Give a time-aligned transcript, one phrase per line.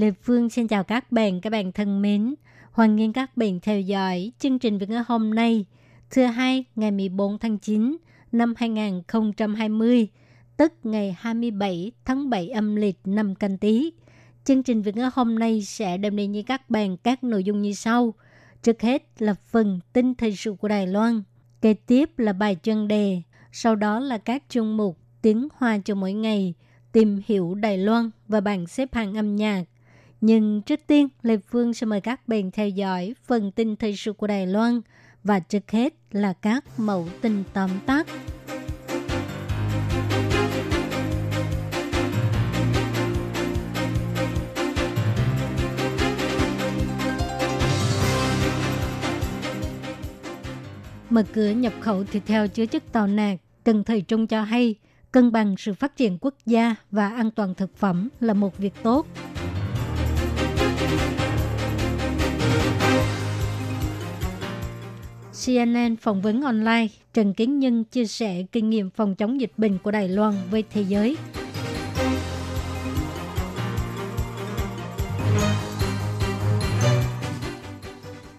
[0.00, 2.34] Lê Phương xin chào các bạn, các bạn thân mến.
[2.72, 5.64] Hoan nghênh các bạn theo dõi chương trình Việt ngữ hôm nay,
[6.10, 7.96] thứ hai ngày 14 tháng 9
[8.32, 10.08] năm 2020,
[10.56, 13.92] tức ngày 27 tháng 7 âm lịch năm canh tí.
[14.44, 17.62] Chương trình Việt ngữ hôm nay sẽ đem đến với các bạn các nội dung
[17.62, 18.14] như sau.
[18.62, 21.22] Trước hết là phần tin thời sự của Đài Loan,
[21.60, 25.94] kế tiếp là bài chuyên đề, sau đó là các chuyên mục tiếng hoa cho
[25.94, 26.54] mỗi ngày,
[26.92, 29.64] tìm hiểu Đài Loan và bảng xếp hạng âm nhạc.
[30.20, 34.12] Nhưng trước tiên, Lê Phương sẽ mời các bạn theo dõi phần tin thời sự
[34.12, 34.80] của Đài Loan
[35.24, 38.06] và trước hết là các mẫu tin tóm tắt.
[51.10, 54.74] Mở cửa nhập khẩu thịt heo chứa chất tàu nạc, Cần Thời Trung cho hay
[55.12, 58.74] cân bằng sự phát triển quốc gia và an toàn thực phẩm là một việc
[58.82, 59.06] tốt.
[65.46, 69.78] CNN phỏng vấn online, Trần Kiến Nhân chia sẻ kinh nghiệm phòng chống dịch bệnh
[69.78, 71.16] của Đài Loan với thế giới.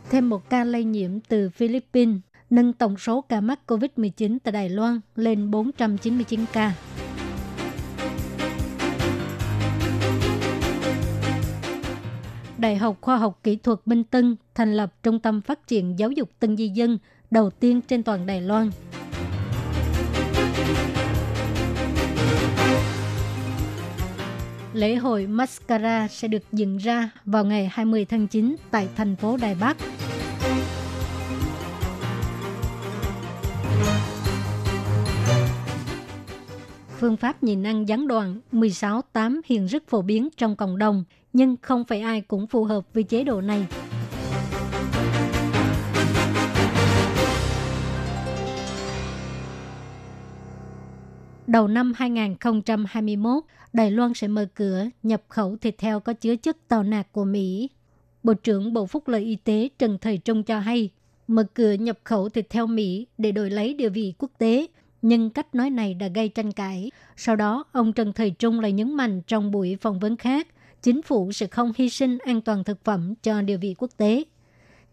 [0.10, 2.18] Thêm một ca lây nhiễm từ Philippines,
[2.50, 6.74] nâng tổng số ca mắc COVID-19 tại Đài Loan lên 499 ca.
[12.62, 16.12] Đại học Khoa học Kỹ thuật Minh Tân thành lập Trung tâm Phát triển Giáo
[16.12, 16.98] dục Tân Di Dân
[17.32, 18.70] đầu tiên trên toàn Đài Loan.
[24.74, 29.38] Lễ hội Mascara sẽ được diễn ra vào ngày 20 tháng 9 tại thành phố
[29.38, 29.78] Đài Bắc.
[37.02, 41.04] Phương pháp nhìn ăn gián đoạn 16-8 hiện rất phổ biến trong cộng đồng,
[41.34, 43.68] nhưng không phải ai cũng phù hợp với chế độ này.
[51.48, 56.58] Đầu năm 2021, Đài Loan sẽ mở cửa nhập khẩu thịt heo có chứa chất
[56.68, 57.70] tàu nạc của Mỹ.
[58.24, 60.90] Bộ trưởng Bộ Phúc lợi Y tế Trần Thời Trung cho hay,
[61.28, 64.68] mở cửa nhập khẩu thịt heo Mỹ để đổi lấy địa vị quốc tế–
[65.02, 66.92] nhưng cách nói này đã gây tranh cãi.
[67.16, 70.48] Sau đó, ông Trần Thời Trung lại nhấn mạnh trong buổi phỏng vấn khác,
[70.82, 74.24] chính phủ sẽ không hy sinh an toàn thực phẩm cho địa vị quốc tế.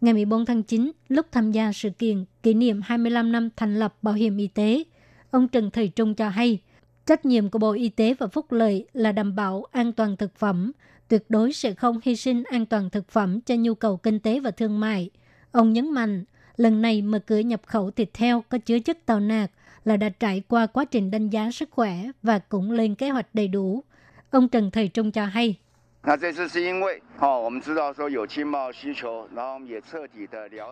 [0.00, 3.94] Ngày 14 tháng 9, lúc tham gia sự kiện kỷ niệm 25 năm thành lập
[4.02, 4.84] Bảo hiểm Y tế,
[5.30, 6.58] ông Trần Thời Trung cho hay,
[7.06, 10.36] trách nhiệm của Bộ Y tế và Phúc lợi là đảm bảo an toàn thực
[10.36, 10.72] phẩm,
[11.08, 14.40] tuyệt đối sẽ không hy sinh an toàn thực phẩm cho nhu cầu kinh tế
[14.40, 15.10] và thương mại.
[15.52, 16.24] Ông nhấn mạnh,
[16.56, 19.50] lần này mở cửa nhập khẩu thịt heo có chứa chất tàu nạc
[19.88, 23.34] là đã trải qua quá trình đánh giá sức khỏe và cũng lên kế hoạch
[23.34, 23.84] đầy đủ.
[24.30, 25.56] Ông Trần Thời Trung cho hay.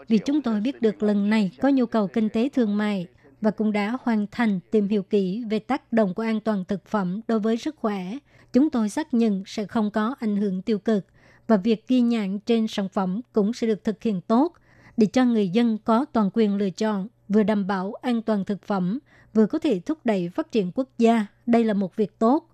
[0.09, 3.07] Vì chúng tôi biết được lần này có nhu cầu kinh tế thương mại
[3.41, 6.87] và cũng đã hoàn thành tìm hiểu kỹ về tác động của an toàn thực
[6.87, 8.05] phẩm đối với sức khỏe.
[8.53, 11.07] Chúng tôi xác nhận sẽ không có ảnh hưởng tiêu cực
[11.47, 14.53] và việc ghi nhãn trên sản phẩm cũng sẽ được thực hiện tốt
[14.97, 18.63] để cho người dân có toàn quyền lựa chọn vừa đảm bảo an toàn thực
[18.63, 18.99] phẩm,
[19.35, 21.27] vừa có thể thúc đẩy phát triển quốc gia.
[21.47, 22.51] Đây là một việc tốt.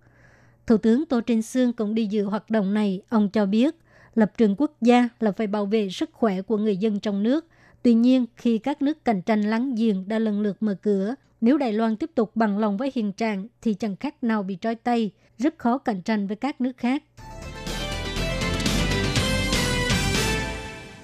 [0.67, 3.03] Thủ tướng Tô Trinh Sương cũng đi dự hoạt động này.
[3.09, 3.77] Ông cho biết,
[4.15, 7.47] lập trường quốc gia là phải bảo vệ sức khỏe của người dân trong nước.
[7.83, 11.59] Tuy nhiên, khi các nước cạnh tranh láng giềng đã lần lượt mở cửa, nếu
[11.59, 14.75] Đài Loan tiếp tục bằng lòng với hiện trạng thì chẳng khác nào bị trói
[14.75, 17.03] tay, rất khó cạnh tranh với các nước khác.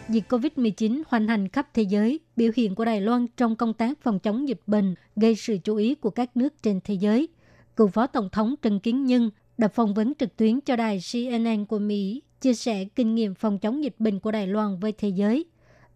[0.08, 4.00] Dịch COVID-19 hoành hành khắp thế giới, biểu hiện của Đài Loan trong công tác
[4.02, 7.28] phòng chống dịch bệnh gây sự chú ý của các nước trên thế giới.
[7.76, 11.64] Cựu Phó Tổng thống Trần Kiến Nhân đã phỏng vấn trực tuyến cho đài CNN
[11.64, 15.08] của Mỹ, chia sẻ kinh nghiệm phòng chống dịch bệnh của Đài Loan với thế
[15.08, 15.44] giới.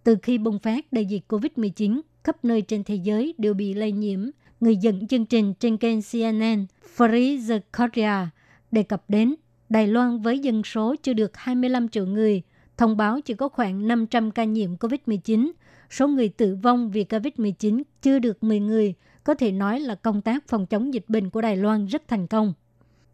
[0.04, 3.92] Từ khi bùng phát đại dịch COVID-19, khắp nơi trên thế giới đều bị lây
[3.92, 4.30] nhiễm.
[4.60, 6.66] Người dẫn chương trình trên kênh CNN,
[6.96, 8.30] Farid Korea,
[8.70, 9.34] đề cập đến
[9.68, 12.42] Đài Loan với dân số chưa được 25 triệu người–
[12.76, 15.52] thông báo chỉ có khoảng 500 ca nhiễm COVID-19.
[15.90, 20.22] Số người tử vong vì COVID-19 chưa được 10 người, có thể nói là công
[20.22, 22.52] tác phòng chống dịch bệnh của Đài Loan rất thành công.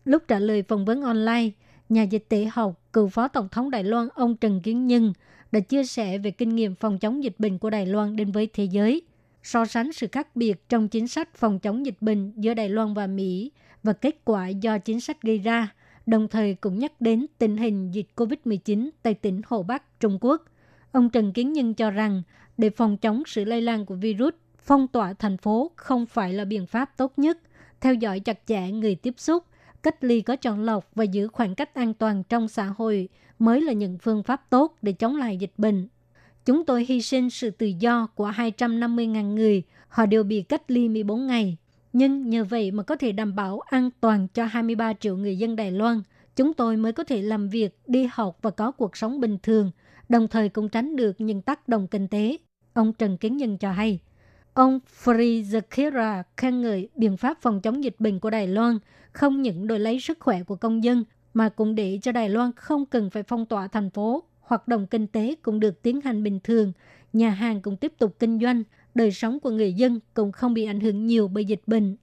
[0.04, 1.50] Lúc trả lời phỏng vấn online,
[1.88, 5.12] nhà dịch tễ học, cựu phó tổng thống Đài Loan ông Trần Kiến Nhân
[5.52, 8.48] đã chia sẻ về kinh nghiệm phòng chống dịch bệnh của Đài Loan đến với
[8.52, 9.02] thế giới,
[9.42, 12.94] so sánh sự khác biệt trong chính sách phòng chống dịch bệnh giữa Đài Loan
[12.94, 13.52] và Mỹ
[13.82, 15.68] và kết quả do chính sách gây ra,
[16.08, 20.44] đồng thời cũng nhắc đến tình hình dịch COVID-19 tại tỉnh Hồ Bắc, Trung Quốc.
[20.92, 22.22] Ông Trần Kiến Nhân cho rằng,
[22.58, 26.44] để phòng chống sự lây lan của virus, phong tỏa thành phố không phải là
[26.44, 27.38] biện pháp tốt nhất.
[27.80, 29.44] Theo dõi chặt chẽ người tiếp xúc,
[29.82, 33.08] cách ly có chọn lọc và giữ khoảng cách an toàn trong xã hội
[33.38, 35.88] mới là những phương pháp tốt để chống lại dịch bệnh.
[36.44, 40.88] Chúng tôi hy sinh sự tự do của 250.000 người, họ đều bị cách ly
[40.88, 41.56] 14 ngày.
[41.98, 45.56] Nhưng nhờ vậy mà có thể đảm bảo an toàn cho 23 triệu người dân
[45.56, 46.02] Đài Loan,
[46.36, 49.70] chúng tôi mới có thể làm việc, đi học và có cuộc sống bình thường,
[50.08, 52.36] đồng thời cũng tránh được những tác động kinh tế.
[52.72, 53.98] Ông Trần Kiến Nhân cho hay.
[54.54, 58.78] Ông Frizakira khen ngợi biện pháp phòng chống dịch bệnh của Đài Loan
[59.12, 61.04] không những đổi lấy sức khỏe của công dân
[61.34, 64.86] mà cũng để cho Đài Loan không cần phải phong tỏa thành phố, hoạt động
[64.86, 66.72] kinh tế cũng được tiến hành bình thường,
[67.12, 68.62] nhà hàng cũng tiếp tục kinh doanh,
[68.98, 71.96] đời sống của người dân cũng không bị ảnh hưởng nhiều bởi dịch bệnh.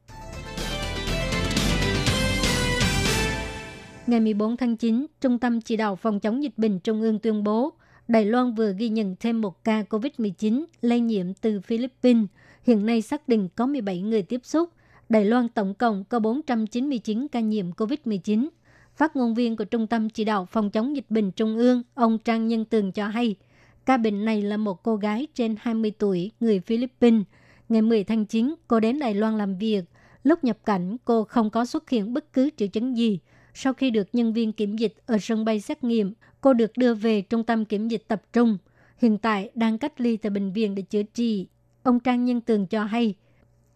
[4.07, 7.43] Ngày 14 tháng 9, Trung tâm Chỉ đạo Phòng chống dịch bệnh Trung ương tuyên
[7.43, 7.73] bố
[8.07, 12.25] Đài Loan vừa ghi nhận thêm một ca COVID-19 lây nhiễm từ Philippines.
[12.63, 14.69] Hiện nay xác định có 17 người tiếp xúc.
[15.09, 18.47] Đài Loan tổng cộng có 499 ca nhiễm COVID-19.
[18.95, 22.17] Phát ngôn viên của Trung tâm Chỉ đạo Phòng chống dịch bệnh Trung ương, ông
[22.17, 23.35] Trang Nhân Tường cho hay,
[23.85, 27.23] ca bệnh này là một cô gái trên 20 tuổi, người Philippines.
[27.69, 29.83] Ngày 10 tháng 9, cô đến Đài Loan làm việc.
[30.23, 33.19] Lúc nhập cảnh, cô không có xuất hiện bất cứ triệu chứng gì.
[33.53, 36.93] Sau khi được nhân viên kiểm dịch ở sân bay xét nghiệm, cô được đưa
[36.93, 38.57] về trung tâm kiểm dịch tập trung.
[38.97, 41.47] Hiện tại đang cách ly tại bệnh viện để chữa trị.
[41.83, 43.15] Ông Trang Nhân Tường cho hay,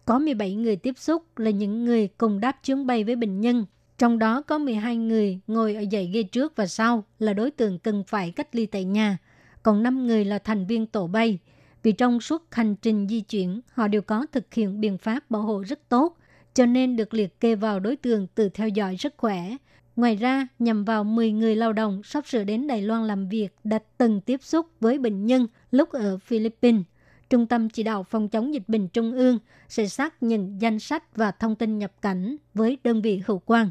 [0.04, 3.64] có 17 người tiếp xúc là những người cùng đáp chuyến bay với bệnh nhân.
[3.98, 7.78] Trong đó có 12 người ngồi ở dãy ghế trước và sau là đối tượng
[7.78, 9.18] cần phải cách ly tại nhà.
[9.62, 11.38] Còn 5 người là thành viên tổ bay.
[11.82, 15.42] Vì trong suốt hành trình di chuyển, họ đều có thực hiện biện pháp bảo
[15.42, 16.16] hộ rất tốt,
[16.54, 19.56] cho nên được liệt kê vào đối tượng tự theo dõi sức khỏe,
[20.00, 23.48] Ngoài ra, nhằm vào 10 người lao động sắp sửa đến Đài Loan làm việc
[23.64, 26.82] đã từng tiếp xúc với bệnh nhân lúc ở Philippines.
[27.30, 31.16] Trung tâm Chỉ đạo Phòng chống dịch bệnh Trung ương sẽ xác nhận danh sách
[31.16, 33.70] và thông tin nhập cảnh với đơn vị hữu quan.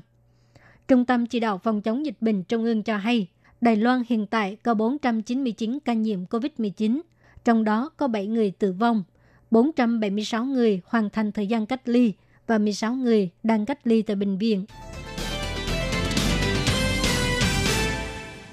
[0.87, 3.27] Trung tâm Chỉ đạo Phòng chống dịch bệnh Trung ương cho hay,
[3.61, 7.01] Đài Loan hiện tại có 499 ca nhiễm COVID-19,
[7.43, 9.03] trong đó có 7 người tử vong,
[9.51, 12.13] 476 người hoàn thành thời gian cách ly
[12.47, 14.65] và 16 người đang cách ly tại bệnh viện.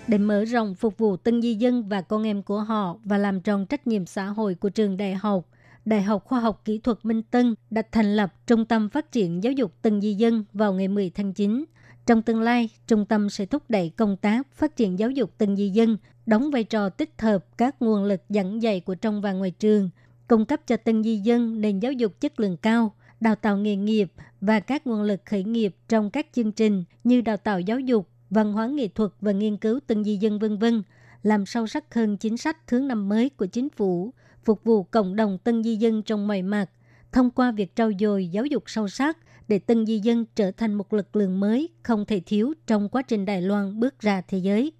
[0.09, 3.41] để mở rộng phục vụ tân di dân và con em của họ và làm
[3.41, 5.49] tròn trách nhiệm xã hội của trường đại học.
[5.85, 9.45] Đại học Khoa học Kỹ thuật Minh Tân đã thành lập Trung tâm Phát triển
[9.45, 11.65] Giáo dục Tân Di Dân vào ngày 10 tháng 9.
[12.07, 15.57] Trong tương lai, trung tâm sẽ thúc đẩy công tác phát triển giáo dục tân
[15.57, 19.33] di dân, đóng vai trò tích hợp các nguồn lực dẫn dạy của trong và
[19.33, 19.91] ngoài trường,
[20.29, 23.77] cung cấp cho tân di dân nền giáo dục chất lượng cao, đào tạo nghề
[23.77, 27.81] nghiệp và các nguồn lực khởi nghiệp trong các chương trình như đào tạo giáo
[27.81, 30.83] dục, văn hóa nghệ thuật và nghiên cứu tân di dân vân vân,
[31.23, 34.15] làm sâu sắc hơn chính sách thứ năm mới của chính phủ,
[34.45, 36.71] phục vụ cộng đồng tân di dân trong mọi mặt,
[37.13, 40.75] thông qua việc trau dồi giáo dục sâu sắc để tân di dân trở thành
[40.75, 44.39] một lực lượng mới không thể thiếu trong quá trình Đài Loan bước ra thế
[44.39, 44.73] giới.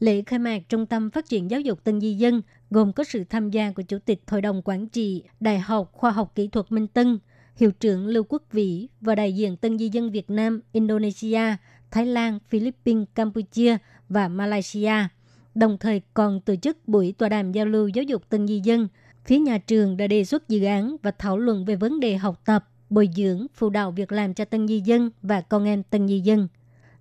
[0.00, 3.24] Lễ khai mạc Trung tâm Phát triển Giáo dục Tân Di Dân gồm có sự
[3.30, 6.72] tham gia của Chủ tịch Hội đồng Quản trị Đại học Khoa học Kỹ thuật
[6.72, 7.18] Minh Tân,
[7.56, 11.56] Hiệu trưởng Lưu Quốc Vĩ và đại diện Tân Di Dân Việt Nam, Indonesia
[11.90, 13.76] Thái Lan, Philippines, Campuchia
[14.08, 14.94] và Malaysia.
[15.54, 18.88] Đồng thời còn tổ chức buổi tọa đàm giao lưu giáo dục tân di dân.
[19.24, 22.40] Phía nhà trường đã đề xuất dự án và thảo luận về vấn đề học
[22.44, 26.08] tập, bồi dưỡng, phụ đạo việc làm cho tân di dân và con em tân
[26.08, 26.48] di dân.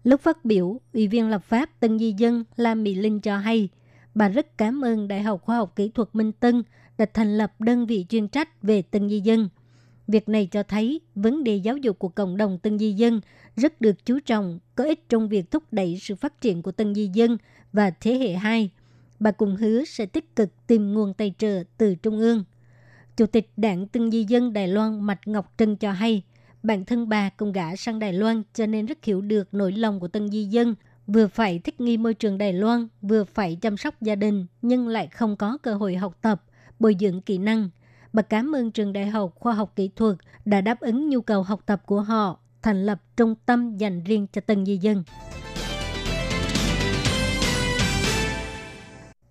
[0.03, 3.69] Lúc phát biểu, Ủy viên lập pháp Tân Di Dân Lam Mỹ Linh cho hay,
[4.15, 6.63] bà rất cảm ơn Đại học Khoa học Kỹ thuật Minh Tân
[6.97, 9.49] đã thành lập đơn vị chuyên trách về Tân Di Dân–
[10.11, 13.21] Việc này cho thấy vấn đề giáo dục của cộng đồng tân di dân
[13.55, 16.95] rất được chú trọng, có ích trong việc thúc đẩy sự phát triển của tân
[16.95, 17.37] di dân
[17.73, 18.69] và thế hệ 2.
[19.19, 22.43] Bà cùng hứa sẽ tích cực tìm nguồn tài trợ từ Trung ương.
[23.21, 26.21] Chủ tịch Đảng Tân Di Dân Đài Loan Mạch Ngọc Trân cho hay,
[26.63, 29.99] bản thân bà cùng gã sang Đài Loan cho nên rất hiểu được nỗi lòng
[29.99, 30.75] của Tân Di Dân,
[31.07, 34.87] vừa phải thích nghi môi trường Đài Loan, vừa phải chăm sóc gia đình, nhưng
[34.87, 36.43] lại không có cơ hội học tập,
[36.79, 37.69] bồi dưỡng kỹ năng–
[38.13, 41.43] Bà cảm ơn trường Đại học Khoa học Kỹ thuật đã đáp ứng nhu cầu
[41.43, 45.03] học tập của họ, thành lập trung tâm dành riêng cho tân di dân.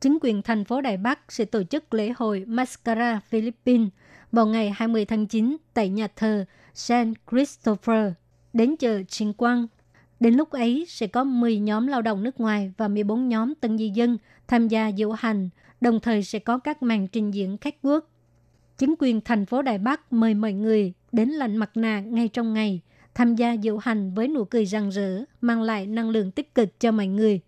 [0.00, 3.88] Chính quyền thành phố Đài Bắc sẽ tổ chức lễ hội Mascara Philippines
[4.32, 8.12] vào ngày 20 tháng 9 tại nhà thờ Saint Christopher
[8.52, 9.66] đến chợ Trinh Quang.
[10.20, 13.78] Đến lúc ấy sẽ có 10 nhóm lao động nước ngoài và 14 nhóm tân
[13.78, 15.48] di dân tham gia diễu hành,
[15.80, 18.10] đồng thời sẽ có các màn trình diễn khách quốc.
[18.78, 22.54] Chính quyền thành phố Đài Bắc mời mọi người đến lạnh mặt nạ ngay trong
[22.54, 22.80] ngày,
[23.14, 26.80] tham gia diễu hành với nụ cười rạng rỡ, mang lại năng lượng tích cực
[26.80, 27.40] cho mọi người.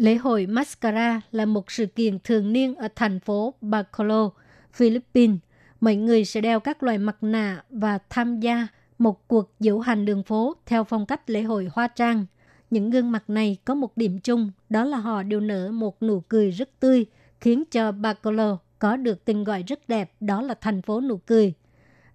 [0.00, 4.32] Lễ hội Mascara là một sự kiện thường niên ở thành phố Bacolod,
[4.72, 5.38] Philippines.
[5.80, 10.04] Mọi người sẽ đeo các loại mặt nạ và tham gia một cuộc diễu hành
[10.04, 12.26] đường phố theo phong cách lễ hội hoa trang.
[12.70, 16.20] Những gương mặt này có một điểm chung, đó là họ đều nở một nụ
[16.20, 17.06] cười rất tươi,
[17.40, 21.54] khiến cho Bacolod có được tên gọi rất đẹp, đó là thành phố nụ cười.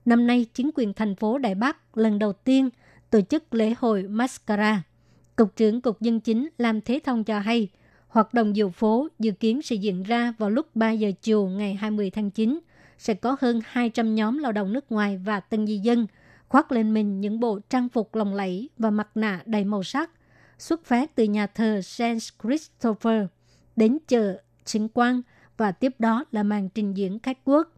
[0.05, 2.69] Năm nay, chính quyền thành phố Đài Bắc lần đầu tiên
[3.09, 4.83] tổ chức lễ hội Mascara.
[5.35, 7.69] Cục trưởng Cục Dân Chính Lam Thế Thông cho hay,
[8.07, 11.73] hoạt động diệu phố dự kiến sẽ diễn ra vào lúc 3 giờ chiều ngày
[11.73, 12.59] 20 tháng 9.
[12.97, 16.07] Sẽ có hơn 200 nhóm lao động nước ngoài và tân di dân
[16.47, 20.11] khoác lên mình những bộ trang phục lồng lẫy và mặt nạ đầy màu sắc,
[20.57, 23.25] xuất phát từ nhà thờ Saint Christopher
[23.75, 25.21] đến chợ Chính Quang
[25.57, 27.71] và tiếp đó là màn trình diễn khách quốc.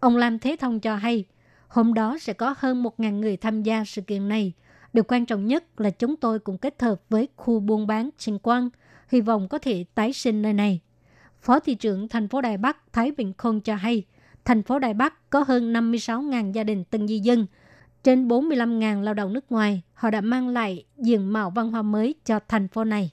[0.00, 1.24] Ông Lam Thế Thông cho hay,
[1.68, 4.52] hôm đó sẽ có hơn 1.000 người tham gia sự kiện này.
[4.94, 8.38] Điều quan trọng nhất là chúng tôi cũng kết hợp với khu buôn bán Trình
[8.38, 8.68] Quang,
[9.08, 10.80] hy vọng có thể tái sinh nơi này.
[11.40, 14.02] Phó thị trưởng thành phố Đài Bắc Thái Bình Khôn cho hay,
[14.44, 17.46] thành phố Đài Bắc có hơn 56.000 gia đình tân di dân,
[18.02, 22.14] trên 45.000 lao động nước ngoài, họ đã mang lại diện mạo văn hóa mới
[22.24, 23.10] cho thành phố này.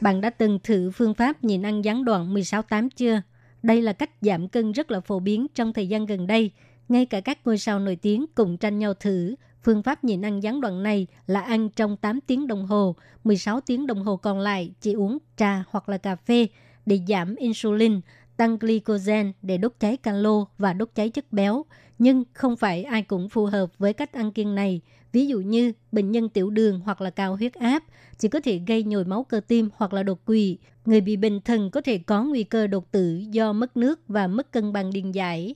[0.00, 3.22] Bạn đã từng thử phương pháp nhịn ăn gián đoạn 16-8 chưa?
[3.62, 6.50] Đây là cách giảm cân rất là phổ biến trong thời gian gần đây.
[6.88, 9.34] Ngay cả các ngôi sao nổi tiếng cùng tranh nhau thử.
[9.62, 13.60] Phương pháp nhịn ăn gián đoạn này là ăn trong 8 tiếng đồng hồ, 16
[13.60, 16.46] tiếng đồng hồ còn lại chỉ uống trà hoặc là cà phê
[16.86, 18.00] để giảm insulin,
[18.36, 21.64] tăng glycogen để đốt cháy calo và đốt cháy chất béo.
[21.98, 24.80] Nhưng không phải ai cũng phù hợp với cách ăn kiêng này.
[25.12, 27.82] Ví dụ như bệnh nhân tiểu đường hoặc là cao huyết áp
[28.18, 30.58] chỉ có thể gây nhồi máu cơ tim hoặc là đột quỵ.
[30.84, 34.26] Người bị bệnh thần có thể có nguy cơ đột tử do mất nước và
[34.26, 35.54] mất cân bằng điện giải.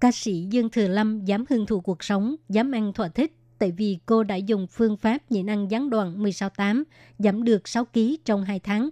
[0.00, 3.72] Ca sĩ Dương Thừa Lâm dám hưởng thụ cuộc sống, dám ăn thỏa thích tại
[3.76, 6.82] vì cô đã dùng phương pháp nhịn ăn gián đoạn 16-8,
[7.18, 8.88] giảm được 6 kg trong 2 tháng.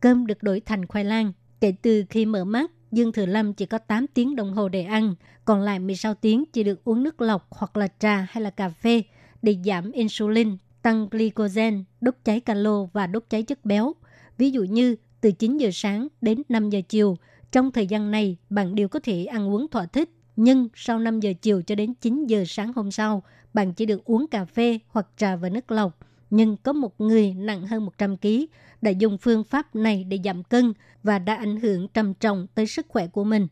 [0.00, 3.66] Cơm được đổi thành khoai lang, Kể từ khi mở mắt, Dương Thừa Lâm chỉ
[3.66, 5.14] có 8 tiếng đồng hồ để ăn,
[5.44, 8.68] còn lại 16 tiếng chỉ được uống nước lọc hoặc là trà hay là cà
[8.68, 9.02] phê
[9.42, 13.92] để giảm insulin, tăng glycogen, đốt cháy calo và đốt cháy chất béo.
[14.38, 17.16] Ví dụ như từ 9 giờ sáng đến 5 giờ chiều,
[17.52, 20.10] trong thời gian này bạn đều có thể ăn uống thỏa thích.
[20.42, 23.22] Nhưng sau 5 giờ chiều cho đến 9 giờ sáng hôm sau,
[23.54, 25.98] bạn chỉ được uống cà phê hoặc trà và nước lọc.
[26.30, 28.28] Nhưng có một người nặng hơn 100 kg
[28.82, 32.66] đã dùng phương pháp này để giảm cân và đã ảnh hưởng trầm trọng tới
[32.66, 33.46] sức khỏe của mình.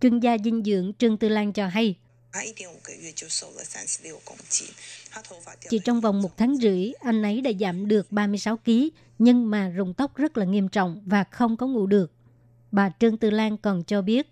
[0.00, 1.94] Chuyên gia dinh dưỡng Trương Tư Lan cho hay,
[5.68, 8.70] chỉ trong vòng một tháng rưỡi, anh ấy đã giảm được 36 kg,
[9.18, 12.12] nhưng mà rụng tóc rất là nghiêm trọng và không có ngủ được.
[12.72, 14.28] Bà Trương Tư Lan còn cho biết,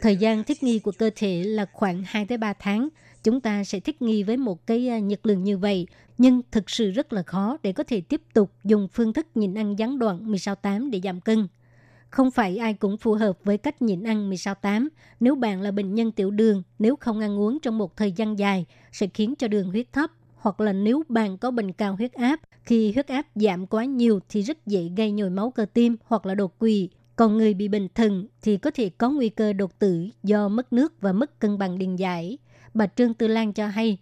[0.00, 2.88] Thời gian thích nghi của cơ thể là khoảng 2 tới 3 tháng.
[3.24, 5.86] Chúng ta sẽ thích nghi với một cái à, nhiệt lượng như vậy,
[6.18, 9.54] nhưng thực sự rất là khó để có thể tiếp tục dùng phương thức nhịn
[9.54, 11.48] ăn gián đoạn 16-8 để giảm cân.
[12.10, 14.88] Không phải ai cũng phù hợp với cách nhịn ăn 16-8.
[15.20, 18.38] Nếu bạn là bệnh nhân tiểu đường, nếu không ăn uống trong một thời gian
[18.38, 20.10] dài, sẽ khiến cho đường huyết thấp.
[20.36, 24.20] Hoặc là nếu bạn có bệnh cao huyết áp, khi huyết áp giảm quá nhiều
[24.28, 26.88] thì rất dễ gây nhồi máu cơ tim hoặc là đột quỵ.
[27.16, 30.72] Còn người bị bệnh thận thì có thể có nguy cơ đột tử do mất
[30.72, 32.38] nước và mất cân bằng điện giải.
[32.74, 33.98] Bà Trương Tư Lan cho hay,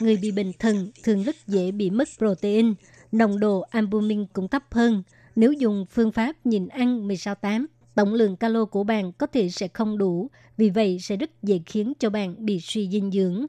[0.00, 2.74] Người bị bệnh thận thường rất dễ bị mất protein,
[3.12, 5.02] nồng độ albumin cũng thấp hơn.
[5.36, 9.68] Nếu dùng phương pháp nhìn ăn 16-8, tổng lượng calo của bạn có thể sẽ
[9.68, 13.46] không đủ, vì vậy sẽ rất dễ khiến cho bạn bị suy dinh dưỡng.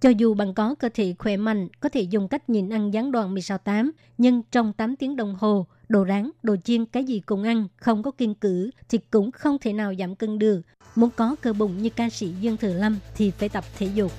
[0.00, 3.12] Cho dù bạn có cơ thể khỏe mạnh, có thể dùng cách nhìn ăn gián
[3.12, 7.42] đoạn 16-8, nhưng trong 8 tiếng đồng hồ, đồ rán, đồ chiên, cái gì cũng
[7.42, 10.60] ăn, không có kiên cử, thì cũng không thể nào giảm cân được.
[10.94, 14.12] Muốn có cơ bụng như ca sĩ Dương Thừa Lâm thì phải tập thể dục.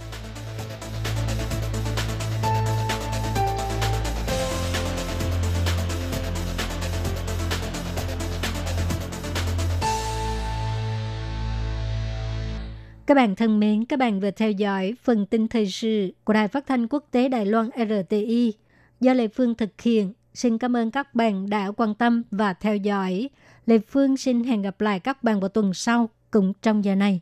[13.10, 16.48] Các bạn thân mến, các bạn vừa theo dõi phần tin thời sự của Đài
[16.48, 18.54] Phát thanh Quốc tế Đài Loan RTI
[19.00, 20.13] do Lê Phương thực hiện.
[20.34, 23.30] Xin cảm ơn các bạn đã quan tâm và theo dõi.
[23.66, 27.22] Lê Phương xin hẹn gặp lại các bạn vào tuần sau cũng trong giờ này.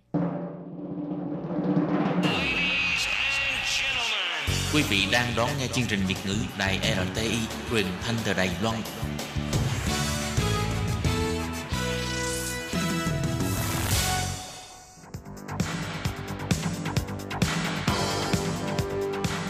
[4.73, 6.79] Quý vị đang đón nghe chương trình Việt ngữ Đài
[7.13, 7.37] RTI
[7.71, 8.75] truyền thanh từ Đài Loan.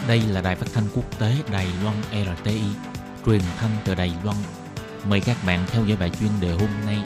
[0.08, 2.60] Đây là đài phát thanh quốc tế Đài Loan RTI,
[3.26, 4.36] truyền thanh từ Đài Loan.
[5.08, 6.96] Mời các bạn theo dõi bài chuyên đề hôm nay.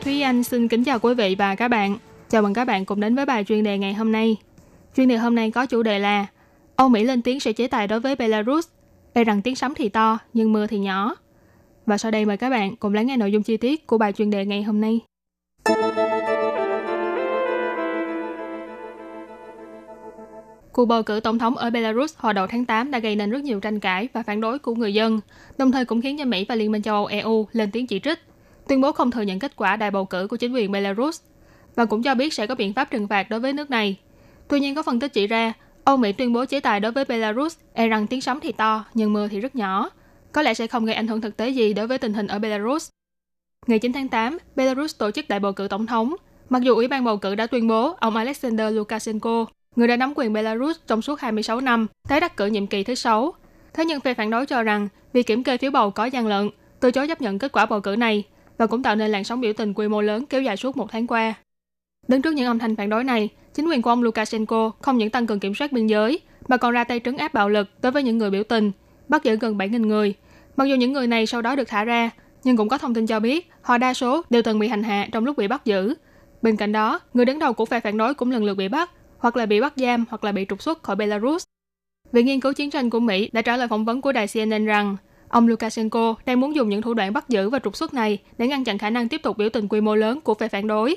[0.00, 1.98] Thúy Anh xin kính chào quý vị và các bạn.
[2.28, 4.36] Chào mừng các bạn cùng đến với bài chuyên đề ngày hôm nay.
[4.96, 6.26] Chuyên đề hôm nay có chủ đề là
[6.76, 8.68] Âu Mỹ lên tiếng sẽ chế tài đối với Belarus.
[9.12, 11.14] E rằng tiếng sấm thì to, nhưng mưa thì nhỏ.
[11.86, 14.12] Và sau đây mời các bạn cùng lắng nghe nội dung chi tiết của bài
[14.12, 15.00] chuyên đề ngày hôm nay.
[20.78, 23.42] Cuộc bầu cử tổng thống ở Belarus hồi đầu tháng 8 đã gây nên rất
[23.42, 25.20] nhiều tranh cãi và phản đối của người dân,
[25.56, 28.00] đồng thời cũng khiến cho Mỹ và Liên minh châu Âu EU lên tiếng chỉ
[28.00, 28.18] trích,
[28.68, 31.20] tuyên bố không thừa nhận kết quả đại bầu cử của chính quyền Belarus
[31.74, 33.96] và cũng cho biết sẽ có biện pháp trừng phạt đối với nước này.
[34.48, 35.52] Tuy nhiên có phân tích chỉ ra,
[35.84, 38.84] Âu Mỹ tuyên bố chế tài đối với Belarus e rằng tiếng sấm thì to
[38.94, 39.90] nhưng mưa thì rất nhỏ,
[40.32, 42.38] có lẽ sẽ không gây ảnh hưởng thực tế gì đối với tình hình ở
[42.38, 42.88] Belarus.
[43.66, 46.14] Ngày 9 tháng 8, Belarus tổ chức đại bầu cử tổng thống.
[46.48, 49.46] Mặc dù Ủy ban bầu cử đã tuyên bố ông Alexander Lukashenko
[49.78, 52.94] người đã nắm quyền Belarus trong suốt 26 năm, tái đắc cử nhiệm kỳ thứ
[52.94, 53.34] 6.
[53.74, 56.50] Thế nhưng phe phản đối cho rằng việc kiểm kê phiếu bầu có gian lận,
[56.80, 58.24] từ chối chấp nhận kết quả bầu cử này
[58.58, 60.86] và cũng tạo nên làn sóng biểu tình quy mô lớn kéo dài suốt một
[60.90, 61.34] tháng qua.
[62.08, 65.10] Đứng trước những âm thanh phản đối này, chính quyền của ông Lukashenko không những
[65.10, 67.92] tăng cường kiểm soát biên giới, mà còn ra tay trấn áp bạo lực đối
[67.92, 68.72] với những người biểu tình,
[69.08, 70.14] bắt giữ gần 7.000 người.
[70.56, 72.10] Mặc dù những người này sau đó được thả ra,
[72.44, 75.08] nhưng cũng có thông tin cho biết họ đa số đều từng bị hành hạ
[75.12, 75.94] trong lúc bị bắt giữ.
[76.42, 78.90] Bên cạnh đó, người đứng đầu của phe phản đối cũng lần lượt bị bắt
[79.18, 81.44] hoặc là bị bắt giam hoặc là bị trục xuất khỏi Belarus.
[82.12, 84.64] Viện nghiên cứu chiến tranh của Mỹ đã trả lời phỏng vấn của đài CNN
[84.64, 84.96] rằng
[85.28, 88.48] ông Lukashenko đang muốn dùng những thủ đoạn bắt giữ và trục xuất này để
[88.48, 90.96] ngăn chặn khả năng tiếp tục biểu tình quy mô lớn của phe phản đối.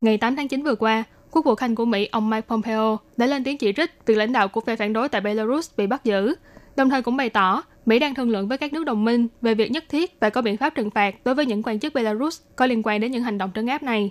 [0.00, 3.26] Ngày 8 tháng 9 vừa qua, Quốc vụ Khanh của Mỹ ông Mike Pompeo đã
[3.26, 6.04] lên tiếng chỉ trích việc lãnh đạo của phe phản đối tại Belarus bị bắt
[6.04, 6.34] giữ,
[6.76, 9.54] đồng thời cũng bày tỏ Mỹ đang thương lượng với các nước đồng minh về
[9.54, 12.40] việc nhất thiết phải có biện pháp trừng phạt đối với những quan chức Belarus
[12.56, 14.10] có liên quan đến những hành động trấn áp này.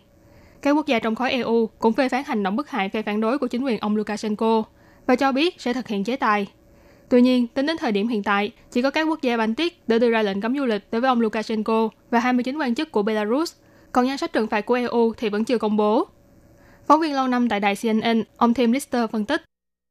[0.61, 3.21] Các quốc gia trong khối EU cũng phê phán hành động bức hại phe phản
[3.21, 4.63] đối của chính quyền ông Lukashenko
[5.07, 6.47] và cho biết sẽ thực hiện chế tài.
[7.09, 9.97] Tuy nhiên, tính đến thời điểm hiện tại, chỉ có các quốc gia Baltic đã
[9.97, 13.03] đưa ra lệnh cấm du lịch đối với ông Lukashenko và 29 quan chức của
[13.03, 13.53] Belarus,
[13.91, 16.07] còn danh sách trừng phạt của EU thì vẫn chưa công bố.
[16.87, 19.41] Phóng viên lâu năm tại đài CNN, ông Tim Lister phân tích,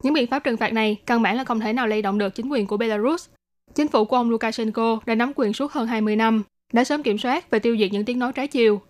[0.03, 2.35] những biện pháp trừng phạt này căn bản là không thể nào lay động được
[2.35, 3.29] chính quyền của Belarus.
[3.75, 7.19] Chính phủ của ông Lukashenko đã nắm quyền suốt hơn 20 năm, đã sớm kiểm
[7.19, 8.81] soát và tiêu diệt những tiếng nói trái chiều,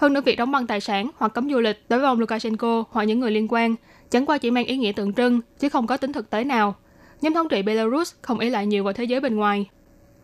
[0.00, 2.84] hơn nữa việc đóng băng tài sản hoặc cấm du lịch đối với ông Lukashenko
[2.90, 3.74] hoặc những người liên quan
[4.10, 6.74] chẳng qua chỉ mang ý nghĩa tượng trưng chứ không có tính thực tế nào.
[7.20, 9.70] Nhóm thống trị Belarus không ý lại nhiều vào thế giới bên ngoài.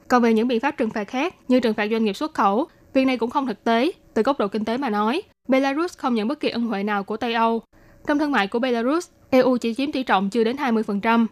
[0.08, 2.66] Còn về những biện pháp trừng phạt khác như trừng phạt doanh nghiệp xuất khẩu,
[2.94, 3.90] việc này cũng không thực tế.
[4.14, 7.04] Từ góc độ kinh tế mà nói, Belarus không nhận bất kỳ ân huệ nào
[7.04, 7.62] của Tây Âu.
[8.06, 11.26] Trong thương mại của Belarus, EU chỉ chiếm tỷ trọng chưa đến 20%.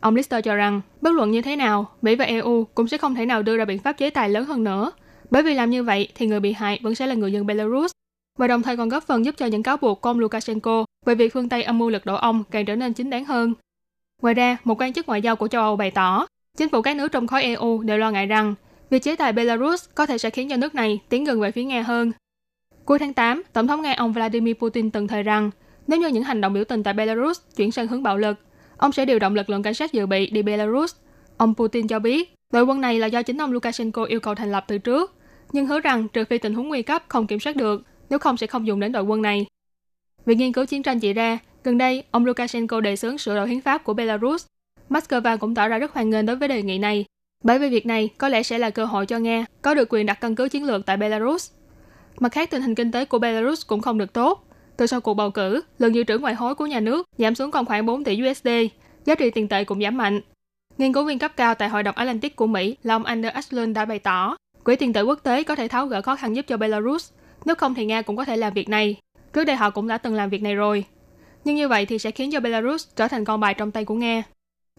[0.00, 3.14] Ông Lister cho rằng, bất luận như thế nào, Mỹ và EU cũng sẽ không
[3.14, 4.92] thể nào đưa ra biện pháp chế tài lớn hơn nữa
[5.34, 7.90] bởi vì làm như vậy thì người bị hại vẫn sẽ là người dân Belarus
[8.38, 11.14] và đồng thời còn góp phần giúp cho những cáo buộc của ông Lukashenko về
[11.14, 13.54] việc phương Tây âm mưu lật đổ ông càng trở nên chính đáng hơn.
[14.22, 16.96] Ngoài ra, một quan chức ngoại giao của châu Âu bày tỏ, chính phủ các
[16.96, 18.54] nước trong khối EU đều lo ngại rằng
[18.90, 21.64] việc chế tài Belarus có thể sẽ khiến cho nước này tiến gần về phía
[21.64, 22.12] Nga hơn.
[22.84, 25.50] Cuối tháng 8, Tổng thống Nga ông Vladimir Putin từng thời rằng
[25.86, 28.36] nếu như những hành động biểu tình tại Belarus chuyển sang hướng bạo lực,
[28.76, 30.94] ông sẽ điều động lực lượng cảnh sát dự bị đi Belarus.
[31.36, 34.52] Ông Putin cho biết đội quân này là do chính ông Lukashenko yêu cầu thành
[34.52, 35.14] lập từ trước
[35.54, 38.36] nhưng hứa rằng trừ phi tình huống nguy cấp không kiểm soát được, nếu không
[38.36, 39.46] sẽ không dùng đến đội quân này.
[40.26, 43.48] Việc nghiên cứu chiến tranh chỉ ra, gần đây ông Lukashenko đề xướng sửa đổi
[43.48, 44.46] hiến pháp của Belarus.
[44.90, 47.04] Moscow cũng tỏ ra rất hoan nghênh đối với đề nghị này,
[47.44, 50.06] bởi vì việc này có lẽ sẽ là cơ hội cho Nga có được quyền
[50.06, 51.50] đặt căn cứ chiến lược tại Belarus.
[52.20, 54.46] Mặt khác, tình hình kinh tế của Belarus cũng không được tốt.
[54.76, 57.50] Từ sau cuộc bầu cử, lượng dự trữ ngoại hối của nhà nước giảm xuống
[57.50, 58.48] còn khoảng 4 tỷ USD,
[59.04, 60.20] giá trị tiền tệ cũng giảm mạnh.
[60.78, 63.76] Nghiên cứu viên cấp cao tại Hội đồng Atlantic của Mỹ là ông Anders Ashlund
[63.76, 66.44] đã bày tỏ, Quỹ tiền tệ quốc tế có thể tháo gỡ khó khăn giúp
[66.48, 67.10] cho Belarus,
[67.44, 68.96] nếu không thì Nga cũng có thể làm việc này.
[69.32, 70.84] Trước đây họ cũng đã từng làm việc này rồi.
[71.44, 73.94] Nhưng như vậy thì sẽ khiến cho Belarus trở thành con bài trong tay của
[73.94, 74.22] Nga.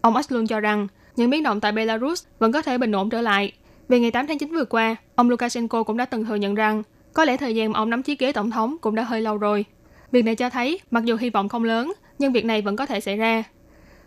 [0.02, 3.20] Ông Aslun cho rằng những biến động tại Belarus vẫn có thể bình ổn trở
[3.20, 3.52] lại.
[3.88, 6.82] Vì ngày 8 tháng 9 vừa qua, ông Lukashenko cũng đã từng thừa nhận rằng
[7.12, 9.38] có lẽ thời gian mà ông nắm chiếc ghế tổng thống cũng đã hơi lâu
[9.38, 9.64] rồi.
[10.12, 12.86] Việc này cho thấy, mặc dù hy vọng không lớn, nhưng việc này vẫn có
[12.86, 13.44] thể xảy ra.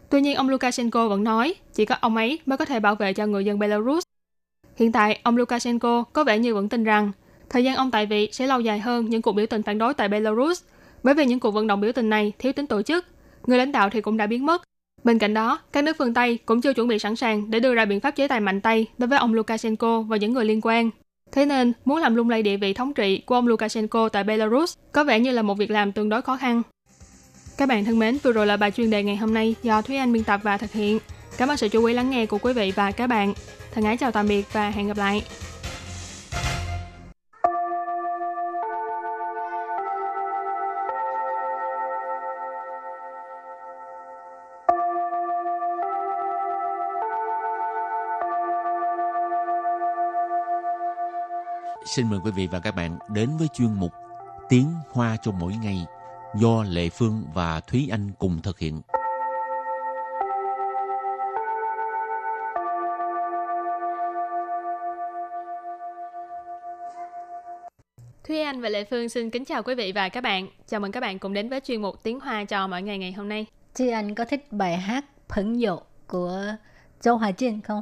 [0.10, 3.14] Tuy nhiên, ông Lukashenko vẫn nói chỉ có ông ấy mới có thể bảo vệ
[3.14, 4.04] cho người dân Belarus
[4.80, 7.12] Hiện tại, ông Lukashenko có vẻ như vẫn tin rằng
[7.50, 9.94] thời gian ông tại vị sẽ lâu dài hơn những cuộc biểu tình phản đối
[9.94, 10.64] tại Belarus,
[11.04, 13.06] bởi vì những cuộc vận động biểu tình này thiếu tính tổ chức,
[13.48, 14.64] người lãnh đạo thì cũng đã biến mất.
[15.04, 17.76] Bên cạnh đó, các nước phương Tây cũng chưa chuẩn bị sẵn sàng để đưa
[17.76, 20.62] ra biện pháp chế tài mạnh tay đối với ông Lukashenko và những người liên
[20.64, 20.90] quan.
[21.32, 24.78] Thế nên, muốn làm lung lay địa vị thống trị của ông Lukashenko tại Belarus
[24.92, 26.62] có vẻ như là một việc làm tương đối khó khăn.
[27.58, 29.96] Các bạn thân mến, vừa rồi là bài chuyên đề ngày hôm nay do Thúy
[29.96, 31.00] Anh biên tập và thực hiện.
[31.38, 33.34] Cảm ơn sự chú ý lắng nghe của quý vị và các bạn.
[33.72, 35.24] Thân ái chào tạm biệt và hẹn gặp lại.
[51.86, 53.92] Xin mời quý vị và các bạn đến với chuyên mục
[54.50, 55.86] Tiếng Hoa cho mỗi ngày
[56.36, 58.82] do Lệ Phương và Thúy Anh cùng thực hiện.
[68.30, 70.48] Thúy Anh và Lệ Phương xin kính chào quý vị và các bạn.
[70.68, 73.12] Chào mừng các bạn cùng đến với chuyên mục Tiếng Hoa cho mỗi ngày ngày
[73.12, 73.46] hôm nay.
[73.74, 76.44] Chị Anh có thích bài hát Phẫn Dụ của
[77.02, 77.82] Châu Hà Trinh không?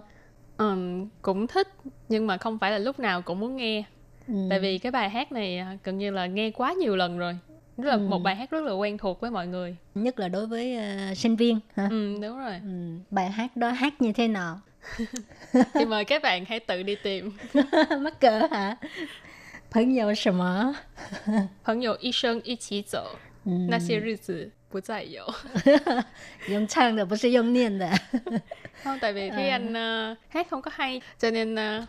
[0.57, 1.67] Um, cũng thích
[2.09, 3.83] nhưng mà không phải là lúc nào cũng muốn nghe.
[4.27, 4.33] Ừ.
[4.49, 7.37] Tại vì cái bài hát này à, gần như là nghe quá nhiều lần rồi.
[7.77, 7.99] Đó là ừ.
[7.99, 9.75] một bài hát rất là quen thuộc với mọi người.
[9.95, 11.87] Nhất là đối với uh, sinh viên hả?
[11.89, 12.53] Ừ, đúng rồi.
[12.63, 12.97] Ừ.
[13.11, 14.59] Bài hát đó hát như thế nào?
[15.73, 17.31] thì mời các bạn hãy tự đi tìm.
[18.01, 18.77] Mắc cỡ hả?
[19.76, 20.74] 朋友什么？
[21.64, 25.24] 朋友一生一起走，嗯、那些日子不再有。
[26.48, 27.90] 用唱的不是用念的。
[28.82, 31.84] không, tại vì Thúy Anh uh, hát không có hay, cho nên uh,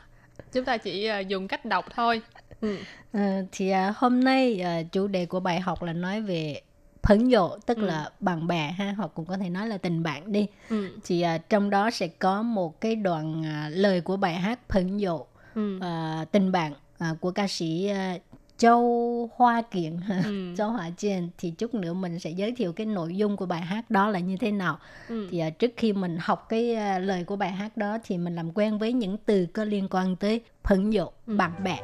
[0.52, 2.22] chúng ta chỉ uh, dùng cách đọc thôi.
[2.62, 2.78] Ừ.
[3.18, 6.62] Uh, thì uh, hôm nay uh, chủ đề của bài học là nói về
[7.04, 7.86] phấn dụ tức ừ.
[7.86, 10.90] là bạn bè ha hoặc cũng có thể nói là tình bạn đi ừ.
[11.06, 14.98] thì uh, trong đó sẽ có một cái đoạn uh, lời của bài hát phấn
[14.98, 15.20] dụ
[15.56, 15.78] ừ.
[15.78, 18.23] uh, tình bạn à, của ca sĩ uh,
[18.59, 20.55] Châu Hoa Kiện, ừ.
[20.57, 23.61] Châu Hoa Kiện thì chút nữa mình sẽ giới thiệu cái nội dung của bài
[23.61, 24.79] hát đó là như thế nào.
[25.09, 25.29] Ừ.
[25.31, 28.35] Thì uh, trước khi mình học cái uh, lời của bài hát đó thì mình
[28.35, 31.37] làm quen với những từ có liên quan tới phận dụng ừ.
[31.37, 31.79] bạn bè.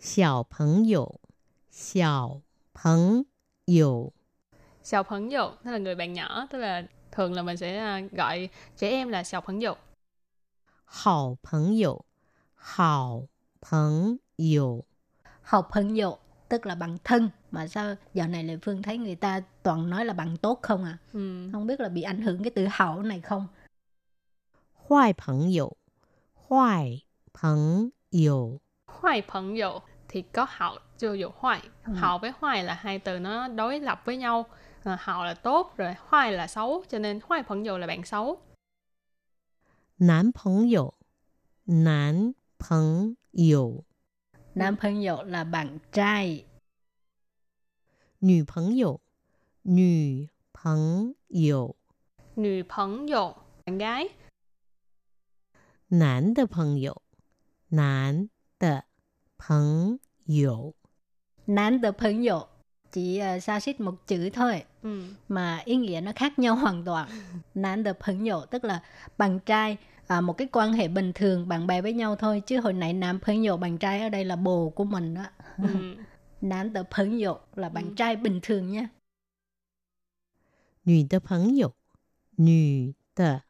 [0.00, 1.10] Xiao Peng Yu
[1.70, 2.42] Xiao
[2.84, 3.22] Peng
[3.66, 4.12] Yu
[4.82, 6.82] Xiao Peng Yu tức là người bạn nhỏ, tức là
[7.16, 9.72] thường là mình sẽ à, gọi trẻ em là sào phấn dụ.
[10.84, 11.98] Hảo phấn dụ,
[12.54, 13.28] hảo
[13.66, 14.80] phấn dụ.
[15.42, 16.14] Hảo phấn dụ
[16.48, 20.04] tức là bằng thân mà sao giờ này Lệ Phương thấy người ta toàn nói
[20.04, 20.98] là bằng tốt không à?
[21.12, 21.48] Ừ.
[21.52, 23.46] Không biết là bị ảnh hưởng cái từ hảo này không?
[24.74, 25.68] Hoài phấn dụ,
[26.34, 27.04] hoài
[27.38, 28.58] phấn dụ.
[28.86, 29.70] Hoài phấn dụ
[30.08, 31.60] thì có hảo chưa dụ hoài.
[31.86, 31.92] Ừ.
[31.92, 34.46] Hảo với hoài là hai từ nó đối lập với nhau
[34.86, 38.04] Ờ, hào là tốt rồi hoài là xấu cho nên hoài phận dầu là bạn
[38.04, 38.40] xấu.
[39.98, 40.90] Nam phấn dụ
[41.66, 43.80] nam phấn dụ
[44.54, 46.44] nam phấn dụ là bạn trai.
[48.20, 48.98] Nữ phấn dụ
[49.64, 50.26] nữ
[50.62, 51.74] phấn dụ
[52.36, 53.32] nữ phấn dụ
[53.66, 54.08] bạn gái.
[55.90, 56.92] Nam de phấn dụ
[57.70, 58.26] nam
[58.60, 58.80] de
[59.38, 59.96] phấn
[60.26, 60.72] dụ
[61.46, 62.40] nam de phấn dụ
[62.91, 65.03] chỉ uh, xa xít một chữ thôi ừ.
[65.27, 67.09] mà ý nghĩa nó khác nhau hoàn toàn
[67.55, 68.81] nạn được phẫn nhộ tức là
[69.17, 69.77] bạn trai
[70.07, 72.93] à, một cái quan hệ bình thường bạn bè với nhau thôi chứ hồi nãy
[72.93, 75.23] nam phẫn nhộ bạn trai ở đây là bồ của mình đó
[75.57, 75.95] ừ.
[76.41, 77.93] nạn được phẫn nhộ là bạn ừ.
[77.97, 78.89] trai bình thường nha
[80.83, 81.75] nữ 的朋友
[82.37, 83.43] 女的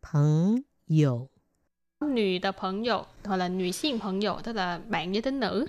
[0.00, 1.28] 朋友
[2.00, 5.66] nữ 的朋友 hoặc là nữ sinh 朋友 tức là bạn với tính nữ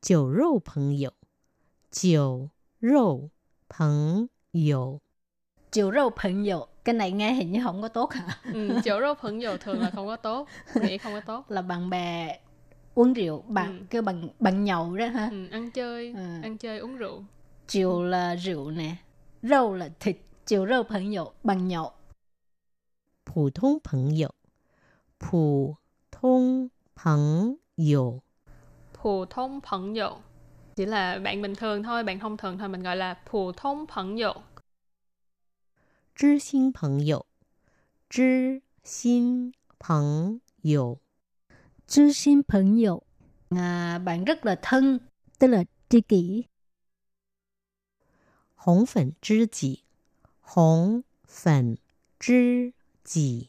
[0.00, 1.12] 酒肉朋友
[1.90, 2.48] 酒
[2.80, 3.30] 肉
[3.68, 5.00] 朋友
[5.72, 8.40] Chiều râu phận dụ Cái này nghe hình như không có tốt hả?
[8.52, 11.62] Ừ, chiều râu phận dụ thường là không có tốt Nghĩ không có tốt Là
[11.62, 12.38] bạn bè
[12.94, 13.84] uống rượu bạn ừ.
[13.90, 16.42] kêu bằng bằng nhậu đó ha ừ, ăn chơi ừ.
[16.42, 17.22] ăn chơi uống rượu
[17.68, 18.96] chiều là rượu nè
[19.42, 20.16] râu là thịt
[20.46, 21.92] chiều râu phận dụ bằng nhậu
[23.26, 24.28] phổ thông phận dụ
[25.20, 25.74] phổ
[26.12, 28.20] thông phận dụ
[29.02, 30.08] phổ thông phận dụ
[30.76, 33.86] chỉ là bạn bình thường thôi bạn thông thường thôi mình gọi là phổ thông
[33.86, 34.32] phận dụ
[36.14, 37.24] 知心朋友，
[38.10, 40.98] 知心朋友，
[41.86, 43.02] 知心朋友
[43.50, 44.98] à, bạn rất là thân,
[45.38, 46.44] tức là tri kỷ.
[48.56, 49.80] 红粉知己，
[50.40, 51.76] 红粉
[52.20, 52.72] 知
[53.04, 53.48] 己，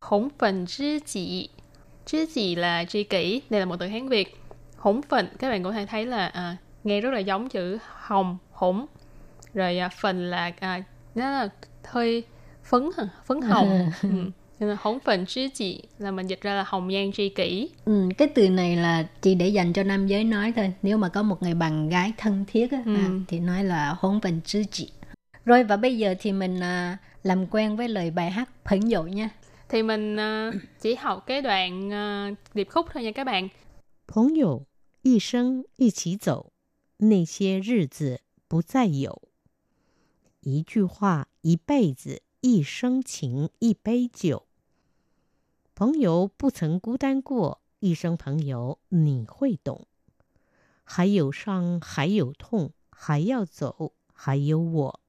[0.00, 1.50] 红粉知己，
[2.04, 4.36] 知己 là tri kỷ, đây là một từ Hán Việt.
[4.87, 8.37] Hỗn phình các bạn cũng thể thấy là à, nghe rất là giống chữ hồng
[8.51, 8.85] hỗn
[9.53, 10.83] rồi à, phình là à,
[11.15, 11.49] nó là
[11.83, 12.23] hơi
[12.63, 12.89] phấn
[13.25, 14.09] phấn hồng ừ.
[14.59, 17.69] Nên là hỗn phình trí chị là mình dịch ra là hồng nhan tri kỷ.
[17.85, 20.73] Ừ, cái từ này là chỉ để dành cho nam giới nói thôi.
[20.81, 22.95] Nếu mà có một người bạn gái thân thiết á, ừ.
[22.95, 24.89] à, thì nói là hỗn phình trí chị.
[25.45, 29.03] Rồi và bây giờ thì mình à, làm quen với lời bài hát phẫn dụ
[29.03, 29.29] nha.
[29.69, 33.47] Thì mình à, chỉ học cái đoạn à, điệp khúc thôi nha các bạn.
[34.07, 34.65] 朋友
[35.09, 36.51] 一生一起走，
[36.97, 39.21] 那些日子不再有。
[40.41, 44.43] 一句话，一辈子，一生情，一杯酒。
[45.73, 49.87] 朋友不曾孤单过，一生朋友你会懂。
[50.83, 54.99] 还有伤，还有痛，还要走，还有我。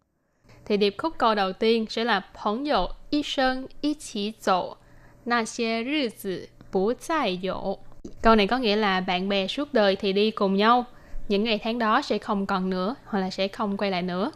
[0.65, 4.79] thì điệp khúc câu đầu tiên sẽ là 朋友一生一起走，
[5.25, 7.81] 那些日子不再有。
[8.23, 10.85] Câu này có nghĩa là bạn bè suốt đời thì đi cùng nhau,
[11.29, 14.31] những ngày tháng đó sẽ không còn nữa hoặc là sẽ không quay lại nữa.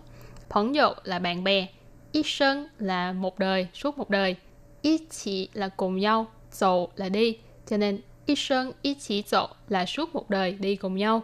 [0.50, 1.66] Phóng dụ là bạn bè,
[2.12, 4.36] ít sân là một đời, suốt một đời,
[4.82, 9.48] ít chỉ là cùng nhau, dậu là đi, cho nên ít sân ít chỉ dậu
[9.68, 11.22] là suốt một đời đi cùng nhau.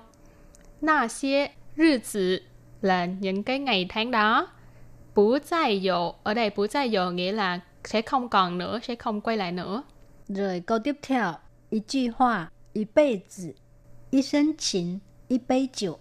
[0.81, 2.41] Na xie rư tử
[2.83, 4.49] là những cái ngày tháng đó.
[5.15, 8.95] Bú zai dậu, ở đây bú zai dậu nghĩa là sẽ không còn nữa, sẽ
[8.95, 9.83] không quay lại nữa.
[10.29, 11.33] Rồi câu tiếp theo,
[11.70, 13.56] 一句话，一辈子，
[14.12, 16.00] 一生情，一杯酒。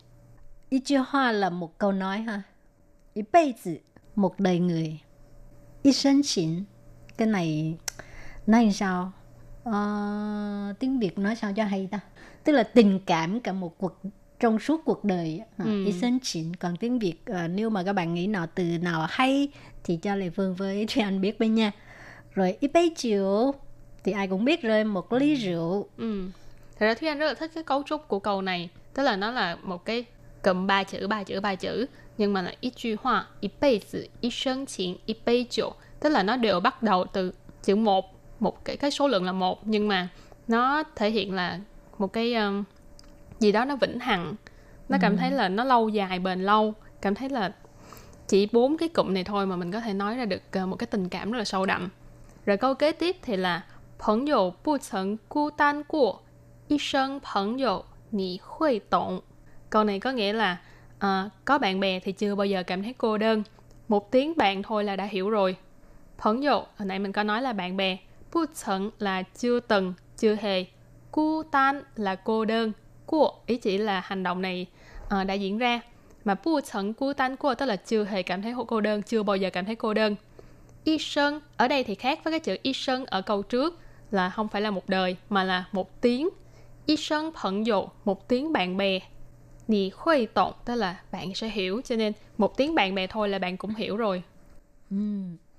[0.68, 2.42] 一句话 là một câu nói ha.
[3.14, 3.80] 一辈子
[4.14, 5.00] một đời người.
[5.82, 6.64] 一生情
[7.16, 7.76] cái này
[8.46, 9.12] nói sao?
[9.64, 12.00] Ờ, tiếng Việt nói sao cho hay ta?
[12.44, 14.00] Tức là tình cảm cả một cuộc
[14.40, 15.84] trong suốt cuộc đời ừ.
[15.84, 19.06] ý sinh chỉnh còn tiếng việt uh, nếu mà các bạn nghĩ nào từ nào
[19.10, 19.48] hay
[19.84, 21.72] thì cho lệ phương với thúy anh biết bên nha
[22.34, 23.54] rồi ít bấy chiều
[24.07, 25.87] thì ai cũng biết rồi một ly rượu.
[25.97, 26.29] Ừ.
[26.79, 28.69] thật ra thúy anh rất là thích cái cấu trúc của câu này.
[28.93, 30.05] Tức là nó là một cái
[30.43, 31.85] cụm ba chữ ba chữ ba chữ
[32.17, 35.73] nhưng mà là ít 句 hoa ít bấy tử ít sinh chỉnh ít bấy rượu
[35.99, 38.05] tức là nó đều bắt đầu từ chữ một
[38.39, 40.07] một cái cái số lượng là một nhưng mà
[40.47, 41.59] nó thể hiện là
[41.97, 42.63] một cái um,
[43.39, 44.35] gì đó nó vĩnh hằng.
[44.89, 45.17] Nó cảm ừ.
[45.17, 46.73] thấy là nó lâu dài bền lâu.
[47.01, 47.51] Cảm thấy là
[48.27, 50.75] chỉ bốn cái cụm này thôi mà mình có thể nói ra được ờ, một
[50.75, 51.89] cái tình cảm rất là sâu đậm.
[52.45, 53.61] Rồi câu kế tiếp thì là
[53.98, 56.22] 朋友不曾孤单过
[56.68, 59.22] 一生朋友你会懂
[59.70, 60.58] câu này có nghĩa là
[60.96, 63.42] uh, có bạn bè thì chưa bao giờ cảm thấy cô đơn
[63.88, 65.56] một tiếng bạn thôi là đã hiểu rồi
[66.18, 67.98] 朋友 hồi nãy mình có nói là bạn bè
[68.32, 70.64] 不曾 là chưa từng chưa hề
[71.10, 72.72] 孤单 là cô đơn
[73.06, 74.66] của ý chỉ là hành động này
[75.06, 75.80] uh, đã diễn ra
[76.24, 79.50] mà bu chẳng孤单 của tức là chưa hề cảm thấy cô đơn chưa bao giờ
[79.50, 80.16] cảm thấy cô đơn
[80.84, 83.78] y sơn ở đây thì khác với cái chữ y sơn ở câu trước
[84.11, 86.29] là không phải là một đời mà là một tiếng.
[86.85, 88.99] Y sơn phận dụ một tiếng bạn bè.
[89.67, 93.29] Nì khuây tộn tức là bạn sẽ hiểu cho nên một tiếng bạn bè thôi
[93.29, 94.23] là bạn cũng hiểu rồi.
[94.91, 94.95] Ừ,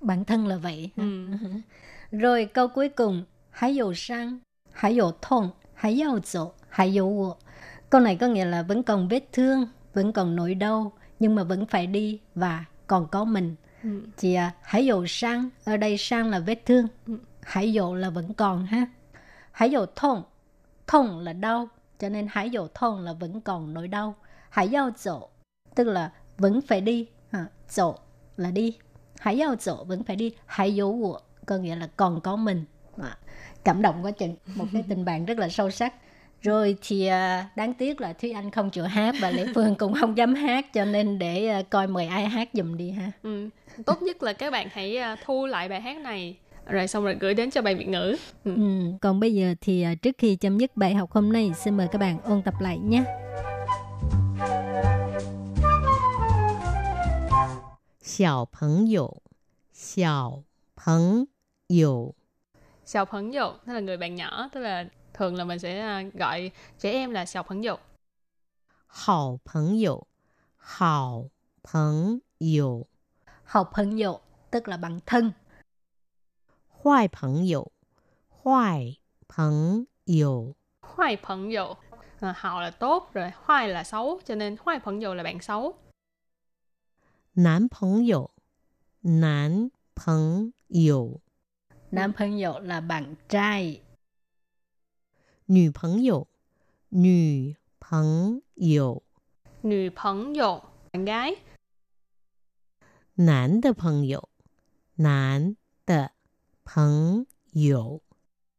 [0.01, 0.89] bản thân là vậy.
[0.97, 1.27] Ừ.
[2.11, 4.39] rồi câu cuối cùng hãy dụ sang
[4.71, 7.35] hãy dụ thông hãy dụ dỗ hãy dụ wo.
[7.89, 11.43] Câu này có nghĩa là vẫn còn vết thương vẫn còn nỗi đau nhưng mà
[11.43, 13.55] vẫn phải đi và còn có mình.
[13.83, 13.89] Ừ.
[14.17, 16.87] chị à, hãy dụ sang ở đây sang là vết thương.
[17.07, 17.17] Ừ.
[17.41, 18.85] Hải dụ là vẫn còn ha.
[19.51, 20.23] Hải dụ thông.
[20.87, 21.67] Thông là đau
[21.99, 24.15] cho nên hải dụ thông là vẫn còn nỗi đau.
[24.49, 25.29] Hải giao dỗ
[25.75, 27.07] tức là vẫn phải đi.
[27.31, 27.45] Ha.
[27.69, 27.95] dỗ
[28.37, 28.77] là đi.
[29.19, 30.33] Hải giao dỗ vẫn phải đi.
[30.45, 32.65] Hải dụ của có nghĩa là còn có mình.
[33.01, 33.17] À,
[33.63, 34.35] cảm động quá chừng.
[34.55, 35.93] Một cái tình bạn rất là sâu sắc.
[36.41, 39.93] Rồi thì à, đáng tiếc là Thúy Anh không chịu hát và Lễ Phương cũng
[39.93, 43.11] không dám hát cho nên để à, coi mời ai hát dùm đi ha.
[43.23, 43.49] Ừ.
[43.85, 46.37] Tốt nhất là các bạn hãy à, thu lại bài hát này
[46.69, 48.15] rồi xong rồi gửi đến cho bạn Việt ngữ.
[48.43, 48.55] Ừ.
[48.55, 48.91] Ừ.
[49.01, 51.87] Còn bây giờ thì à, trước khi chấm dứt bài học hôm nay, xin mời
[51.91, 53.03] các bạn ôn tập lại nhé.
[58.01, 59.09] Xiao Peng Yu
[59.73, 60.43] Xiao
[60.85, 61.25] Peng
[61.69, 62.13] Yu
[62.85, 66.03] Xiao Peng Yu tức là người bạn nhỏ, tức là thường là mình sẽ à,
[66.13, 67.75] gọi trẻ em là Xiao Peng Yu.
[68.87, 70.03] Hào Peng Yu
[70.57, 71.29] Hào
[71.73, 72.85] Peng Yu
[73.43, 74.19] Hào Peng Yu
[74.51, 75.31] tức là bạn thân.
[76.78, 77.64] Hoài phấn dụ,
[78.28, 80.54] hoài phấn dụ.
[80.80, 81.74] Hoài phấn dụ.
[82.20, 85.40] À, hảo là tốt, rồi hoài là xấu, cho nên hoài phấn dụ là bạn
[85.40, 85.76] xấu.
[87.34, 88.26] Nam phấn dụ,
[89.02, 91.20] nam phấn dụ.
[91.90, 93.80] Nam phấn dụ là bạn trai.
[95.46, 96.26] 女朋友，
[96.88, 99.02] 女朋友，
[99.62, 101.36] 女朋友 bạn gái.
[103.16, 104.28] 男的朋友，
[104.96, 106.12] 男的
[106.68, 108.00] 朋友，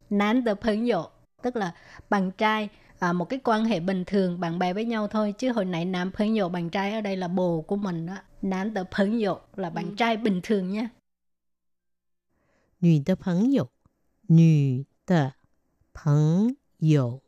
[0.10, 1.12] 男的朋友
[1.42, 1.74] tức là
[2.10, 5.52] bạn trai à, một cái quan hệ bình thường bạn bè với nhau thôi chứ
[5.52, 9.86] hồi nãy nam朋友 bạn trai ở đây là bồ của mình đó nam的朋友 là bạn
[9.86, 9.96] ừ.
[9.98, 10.90] trai bình thường nha
[12.80, 13.70] 女的朋友，
[14.28, 15.34] 女的
[15.94, 17.22] 朋 友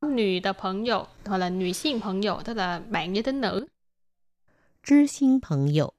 [0.00, 3.66] nữ 的朋友 hoặc là nữ sinh 朋友 tức là bạn giới tính nữ.
[4.82, 5.94] 知心朋友，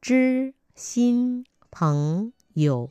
[0.00, 2.90] 知心朋友，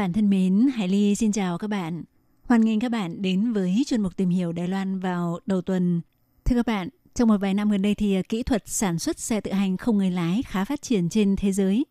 [0.00, 2.02] Bạn thân mến, Hải Ly xin chào các bạn.
[2.42, 6.00] Hoan nghênh các bạn đến với chuyên mục tìm hiểu Đài Loan vào đầu tuần.
[6.44, 9.18] Thưa các bạn, trong một vài năm gần đây thì à, kỹ thuật sản xuất
[9.18, 11.86] xe tự hành không người lái khá phát triển trên thế giới.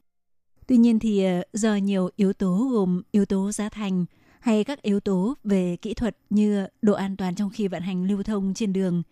[0.67, 4.05] Tuy nhiên thì à, do nhiều yếu tố gồm yếu tố giá thành
[4.39, 8.03] hay các yếu tố về kỹ thuật như độ an toàn trong khi vận hành
[8.03, 9.03] lưu thông trên đường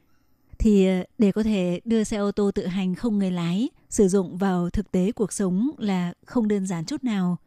[0.60, 4.08] thì à, để có thể đưa xe ô tô tự hành không người lái sử
[4.08, 7.38] dụng vào thực tế cuộc sống là không đơn giản chút nào.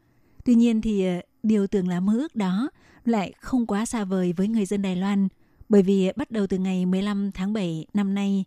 [0.44, 2.70] Tuy nhiên thì ờ, điều tưởng là mơ ước đó
[3.04, 5.28] lại không quá xa vời với người dân Đài Loan
[5.70, 8.44] bởi vì bắt đầu từ ngày 15 tháng 7 năm nay,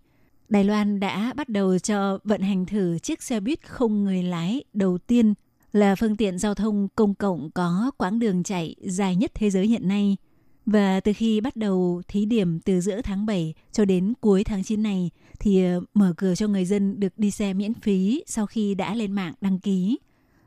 [0.50, 4.64] Đài Loan đã bắt đầu cho vận hành thử chiếc xe buýt không người lái
[4.74, 5.34] đầu tiên
[5.74, 9.68] là phương tiện giao thông công cộng có quãng đường chạy dài nhất thế giới
[9.68, 10.18] hiện nay.
[10.66, 14.64] Và từ khi bắt đầu thí điểm từ giữa tháng 7 cho đến cuối tháng
[14.64, 18.46] 9 này thì ờ, mở cửa cho người dân được đi xe miễn phí sau
[18.46, 19.98] khi đã lên mạng đăng ký.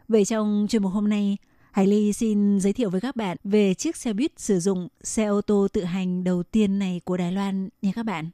[0.08, 1.36] Vậy trong chuyên mục hôm nay,
[1.72, 5.24] Hải Ly xin giới thiệu với các bạn về chiếc xe buýt sử dụng xe
[5.24, 8.30] ô tô tự hành đầu tiên này của Đài Loan nha các bạn.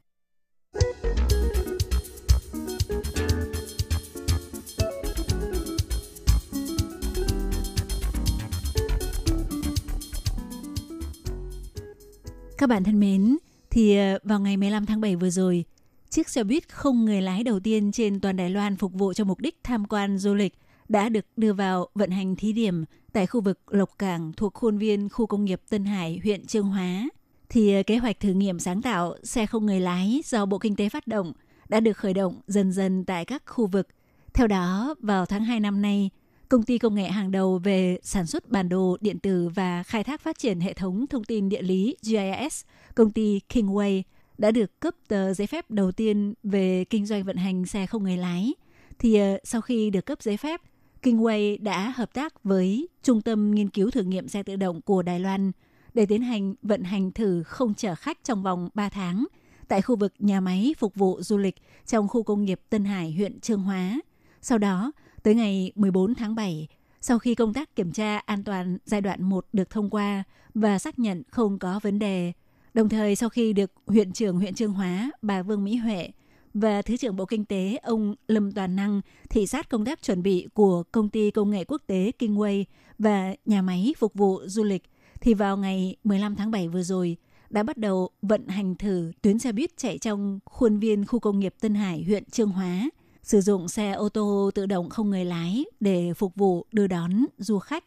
[12.59, 13.37] Các bạn thân mến,
[13.71, 15.65] thì ờ, vào ngày 15 tháng 7 vừa rồi,
[16.11, 19.25] chiếc xe buýt không người lái đầu tiên trên toàn Đài Loan phục vụ cho
[19.25, 20.55] mục đích tham quan du lịch
[20.89, 24.79] đã được đưa vào vận hành thí điểm tại khu vực Lộc Cảng thuộc khuôn
[24.79, 27.09] viên khu công nghiệp Tân Hải, huyện Trương Hóa.
[27.49, 30.77] Thì ờ, kế hoạch thử nghiệm sáng tạo xe không người lái do Bộ Kinh
[30.77, 31.33] tế phát động
[31.69, 33.89] đã được khởi động dần dần tại các khu vực.
[34.35, 36.11] Theo đó, vào tháng 2 năm nay,
[36.49, 40.05] công ty công nghệ hàng đầu về sản xuất bản đồ điện tử và khai
[40.05, 42.65] thác phát triển hệ thống thông tin địa lý GIS,
[42.95, 44.03] công ty Kingway
[44.39, 48.03] đã được cấp tờ giấy phép đầu tiên về kinh doanh vận hành xe không
[48.03, 48.55] người lái.
[48.99, 50.61] Thì ờ, sau khi được cấp giấy phép,
[51.03, 55.03] Kingway đã hợp tác với Trung tâm Nghiên cứu Thử nghiệm xe tự động của
[55.03, 55.53] Đài Loan
[55.95, 59.27] để tiến hành vận hành thử không chở khách trong vòng 3 tháng
[59.69, 61.55] tại khu vực nhà máy phục vụ du lịch
[61.87, 64.01] trong khu công nghiệp Tân Hải, huyện Trương Hóa.
[64.41, 66.69] Sau đó, tới ngày 14 tháng 7,
[67.01, 70.79] sau khi công tác kiểm tra an toàn giai đoạn 1 được thông qua và
[70.79, 72.33] xác nhận không có vấn đề,
[72.75, 76.11] đồng thời sau khi được huyện trưởng huyện Trương Hóa bà Vương Mỹ Huệ
[76.55, 80.23] và Thứ trưởng Bộ Kinh tế ông Lâm Toàn Năng thị sát công tác chuẩn
[80.23, 82.65] bị của công ty công nghệ quốc tế Kingway
[82.99, 84.83] và nhà máy phục vụ du lịch
[85.21, 87.17] thì vào ngày 15 tháng 7 vừa rồi
[87.51, 91.39] đã bắt đầu vận hành thử tuyến xe buýt chạy trong khuôn viên khu công
[91.39, 92.91] nghiệp Tân Hải, huyện Trương Hóa,
[93.23, 97.25] sử dụng xe ô tô tự động không người lái để phục vụ đưa đón
[97.39, 97.85] du khách.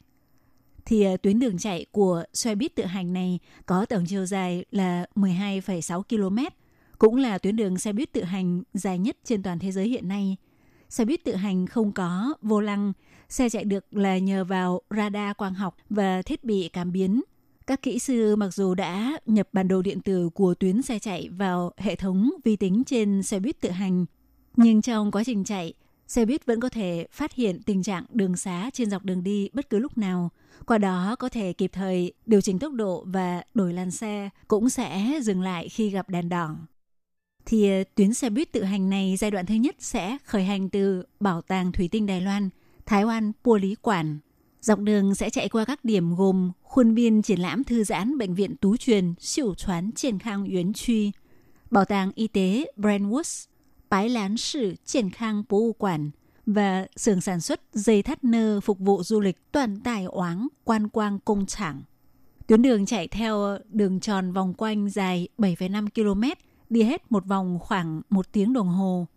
[0.86, 4.66] Thì à, tuyến đường chạy của xe buýt tự hành này có tổng chiều dài
[4.72, 6.38] là 12,6 km,
[7.00, 10.08] cũng là tuyến đường xe buýt tự hành dài nhất trên toàn thế giới hiện
[10.08, 10.38] nay.
[10.90, 12.94] Xe buýt tự hành không có vô lăng,
[13.30, 17.22] xe chạy được là nhờ vào radar quang học và thiết bị cảm biến.
[17.68, 21.30] Các kỹ sư mặc dù đã nhập bản đồ điện tử của tuyến xe chạy
[21.30, 24.06] vào hệ thống vi tính trên xe buýt tự hành,
[24.56, 25.74] nhưng trong quá trình chạy,
[26.08, 29.50] xe buýt vẫn có thể phát hiện tình trạng đường xá trên dọc đường đi
[29.54, 30.30] bất cứ lúc nào.
[30.66, 34.70] Qua đó có thể kịp thời điều chỉnh tốc độ và đổi làn xe, cũng
[34.70, 36.56] sẽ dừng lại khi gặp đèn đỏ
[37.46, 40.70] thì ờ, tuyến xe buýt tự hành này giai đoạn thứ nhất sẽ khởi hành
[40.70, 42.50] từ Bảo tàng Thủy tinh Đài Loan,
[42.86, 44.20] Thái Oan, Pua Lý Quản.
[44.62, 48.36] Dọc đường sẽ chạy qua các điểm gồm khuôn viên triển lãm thư giãn Bệnh
[48.36, 51.12] viện Tú Truyền, Siêu Choán Triển Khang Yến Truy,
[51.72, 53.48] Bảo tàng Y tế Brandwoods,
[53.90, 56.12] Bái Lán Sử Triển Khang Bố Quản
[56.46, 60.90] và xưởng sản xuất dây thắt nơ phục vụ du lịch toàn tài oáng quan
[60.90, 61.82] quang công trạng.
[62.48, 66.24] Tuyến đường chạy theo đường tròn vòng quanh dài 7,5 km
[66.76, 69.08] đi hết một vòng khoảng một tiếng đồng hồ.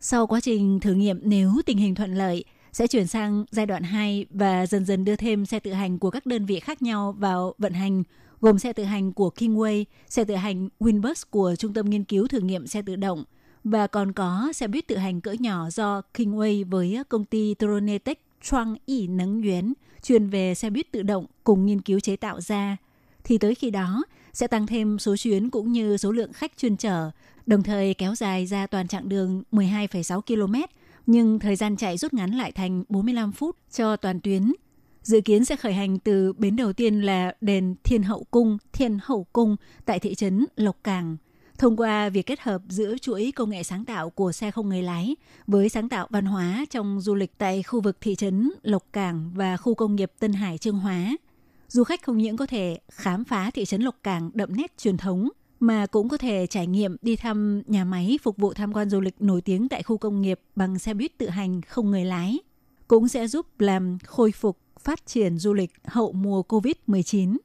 [0.00, 3.82] Sau quá trình thử nghiệm nếu tình hình thuận lợi, sẽ chuyển sang giai đoạn
[3.82, 7.14] 2 và dần dần đưa thêm xe tự hành của các đơn vị khác nhau
[7.18, 8.02] vào vận hành,
[8.40, 12.28] gồm xe tự hành của Kingway, xe tự hành Winbus của Trung tâm Nghiên cứu
[12.28, 13.24] Thử nghiệm xe tự động,
[13.64, 18.20] và còn có xe buýt tự hành cỡ nhỏ do Kingway với công ty Tronetech
[18.42, 22.40] Trang Y Nấng Yuán chuyên về xe buýt tự động cùng nghiên cứu chế tạo
[22.40, 22.76] ra.
[23.24, 24.04] Thì tới khi đó,
[24.38, 27.10] sẽ tăng thêm số chuyến cũng như số lượng khách chuyên chở,
[27.46, 30.54] đồng thời kéo dài ra toàn chặng đường 12,6 km,
[31.06, 34.52] nhưng thời gian chạy rút ngắn lại thành 45 phút cho toàn tuyến.
[35.02, 38.98] dự kiến sẽ khởi hành từ bến đầu tiên là đền Thiên Hậu Cung, Thiên
[39.02, 41.16] Hậu Cung tại thị trấn Lộc Cảng.
[41.58, 44.82] Thông qua việc kết hợp giữa chuỗi công nghệ sáng tạo của xe không người
[44.82, 45.16] lái
[45.46, 49.30] với sáng tạo văn hóa trong du lịch tại khu vực thị trấn Lộc Cảng
[49.34, 51.16] và khu công nghiệp Tân Hải Trương Hóa,
[51.68, 54.96] du khách không những có thể khám phá thị trấn Lộc Cảng đậm nét truyền
[54.96, 55.28] thống
[55.60, 59.00] mà cũng có thể trải nghiệm đi thăm nhà máy phục vụ tham quan du
[59.00, 62.38] lịch nổi tiếng tại khu công nghiệp bằng xe buýt tự hành không người lái.
[62.88, 67.36] Cũng sẽ giúp làm khôi phục phát triển du lịch hậu mùa Covid-19.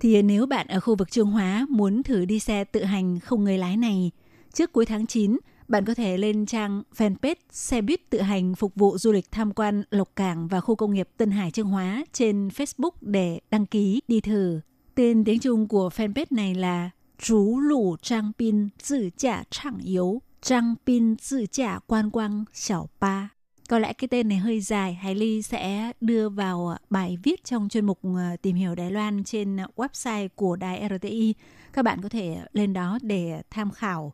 [0.00, 3.44] Thì nếu bạn ở khu vực Trương Hóa muốn thử đi xe tự hành không
[3.44, 4.10] người lái này,
[4.52, 5.36] trước cuối tháng 9,
[5.68, 9.52] bạn có thể lên trang fanpage xe buýt tự hành phục vụ du lịch tham
[9.52, 13.66] quan Lộc Cảng và khu công nghiệp Tân Hải Trương Hóa trên Facebook để đăng
[13.66, 14.60] ký đi thử.
[14.94, 20.22] Tên tiếng Trung của fanpage này là Chú Lũ Trang pin Tự Trả Trạng Yếu
[20.42, 23.30] Trang pin Tự Trả Quan Quang Xảo Ba.
[23.68, 27.44] Có lẽ cái tên này hơi dài, Hải Ly sẽ đưa vào à, bài viết
[27.44, 31.34] trong chuyên mục à, tìm hiểu Đài Loan trên à, website của đài RTI.
[31.72, 34.12] Các bạn có thể lên đó để tham khảo.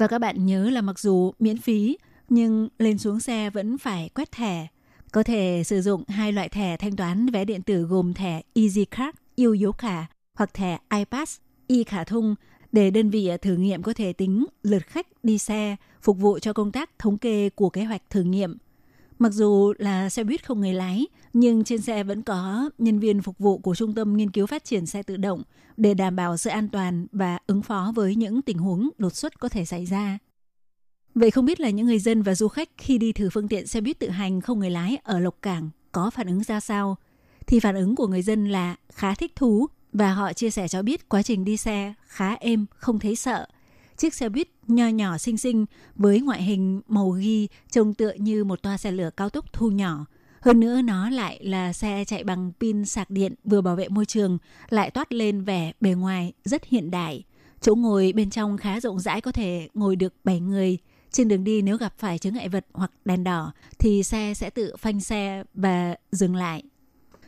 [0.00, 1.98] Và các bạn nhớ là mặc dù miễn phí,
[2.28, 4.66] nhưng lên xuống xe vẫn phải quét thẻ.
[5.12, 9.16] Có thể sử dụng hai loại thẻ thanh toán vé điện tử gồm thẻ EasyCard,
[9.36, 12.34] yêu dấu khả hoặc thẻ iPass, y khả thung
[12.72, 16.38] để đơn vị à, thử nghiệm có thể tính lượt khách đi xe, phục vụ
[16.38, 18.56] cho công tác thống kê của kế hoạch thử nghiệm–
[19.20, 23.22] Mặc dù là xe buýt không người lái, nhưng trên xe vẫn có nhân viên
[23.22, 25.42] phục vụ của Trung tâm Nghiên cứu Phát triển xe tự động
[25.76, 29.40] để đảm bảo sự an toàn và ứng phó với những tình huống đột xuất
[29.40, 30.18] có thể xảy ra.
[31.14, 33.66] Vậy không biết là những người dân và du khách khi đi thử phương tiện
[33.66, 36.96] xe buýt tự hành không người lái ở Lộc Cảng có phản ứng ra sao?
[37.46, 40.82] Thì phản ứng của người dân là khá thích thú và họ chia sẻ cho
[40.82, 43.46] biết quá trình đi xe khá êm, không thấy sợ–
[44.00, 48.44] chiếc xe buýt nho nhỏ xinh xinh với ngoại hình màu ghi trông tựa như
[48.44, 50.06] một toa xe lửa cao tốc thu nhỏ.
[50.40, 54.06] Hơn nữa nó lại là xe chạy bằng pin sạc điện vừa bảo vệ môi
[54.06, 54.38] trường,
[54.70, 57.24] lại toát lên vẻ bề ngoài rất hiện đại.
[57.60, 60.78] Chỗ ngồi bên trong khá rộng rãi có thể ngồi được 7 người.
[61.10, 64.50] Trên đường đi nếu gặp phải chướng ngại vật hoặc đèn đỏ thì xe sẽ
[64.50, 66.62] tự phanh xe và dừng lại.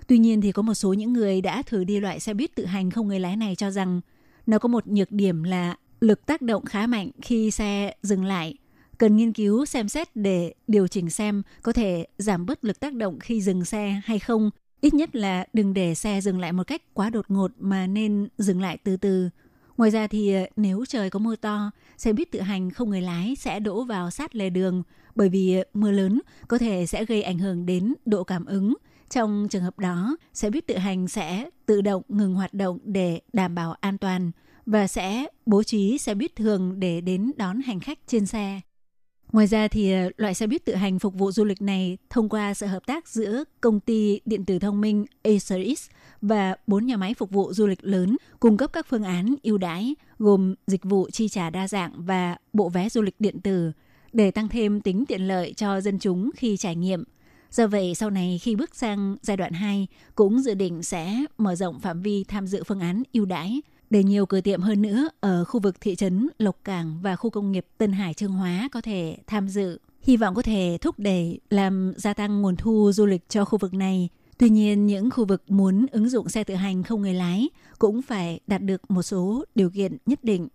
[0.06, 2.64] Tuy nhiên thì có một số những người đã thử đi loại xe buýt tự
[2.64, 4.00] hành không người lái này cho rằng
[4.46, 8.54] nó có một nhược điểm là lực tác động khá mạnh khi xe dừng lại.
[8.98, 12.94] Cần nghiên cứu xem xét để điều chỉnh xem có thể giảm bớt lực tác
[12.94, 14.50] động khi dừng xe hay không.
[14.80, 18.28] Ít nhất là đừng để xe dừng lại một cách quá đột ngột mà nên
[18.38, 19.30] dừng lại từ từ.
[19.76, 23.02] Ngoài ra thì ờ, nếu trời có mưa to, xe buýt tự hành không người
[23.02, 24.82] lái sẽ đổ vào sát lề đường
[25.14, 28.74] bởi vì ờ, mưa lớn có thể sẽ gây ảnh hưởng đến độ cảm ứng.
[29.10, 33.20] Trong trường hợp đó, xe buýt tự hành sẽ tự động ngừng hoạt động để
[33.32, 34.30] đảm bảo an toàn
[34.66, 38.60] và sẽ bố trí xe buýt thường để đến đón hành khách trên xe.
[39.32, 42.28] Ngoài ra thì ờ, loại xe buýt tự hành phục vụ du lịch này thông
[42.28, 45.90] qua sự hợp tác giữa công ty điện tử thông minh Aceris
[46.20, 49.58] và bốn nhà máy phục vụ du lịch lớn cung cấp các phương án ưu
[49.58, 53.72] đãi gồm dịch vụ chi trả đa dạng và bộ vé du lịch điện tử
[54.12, 57.04] để tăng thêm tính tiện lợi cho dân chúng khi trải nghiệm.
[57.50, 61.54] Do vậy, sau này khi bước sang giai đoạn 2, cũng dự định sẽ mở
[61.54, 63.62] rộng phạm vi tham dự phương án ưu đãi
[63.92, 67.30] để nhiều cửa tiệm hơn nữa ở khu vực thị trấn Lộc Cảng và khu
[67.30, 69.78] công nghiệp Tân Hải Trương Hóa có thể tham dự.
[70.02, 73.58] Hy vọng có thể thúc đẩy làm gia tăng nguồn thu du lịch cho khu
[73.58, 74.08] vực này.
[74.38, 78.02] Tuy nhiên, những khu vực muốn ứng dụng xe tự hành không người lái cũng
[78.02, 80.48] phải đạt được một số điều kiện nhất định.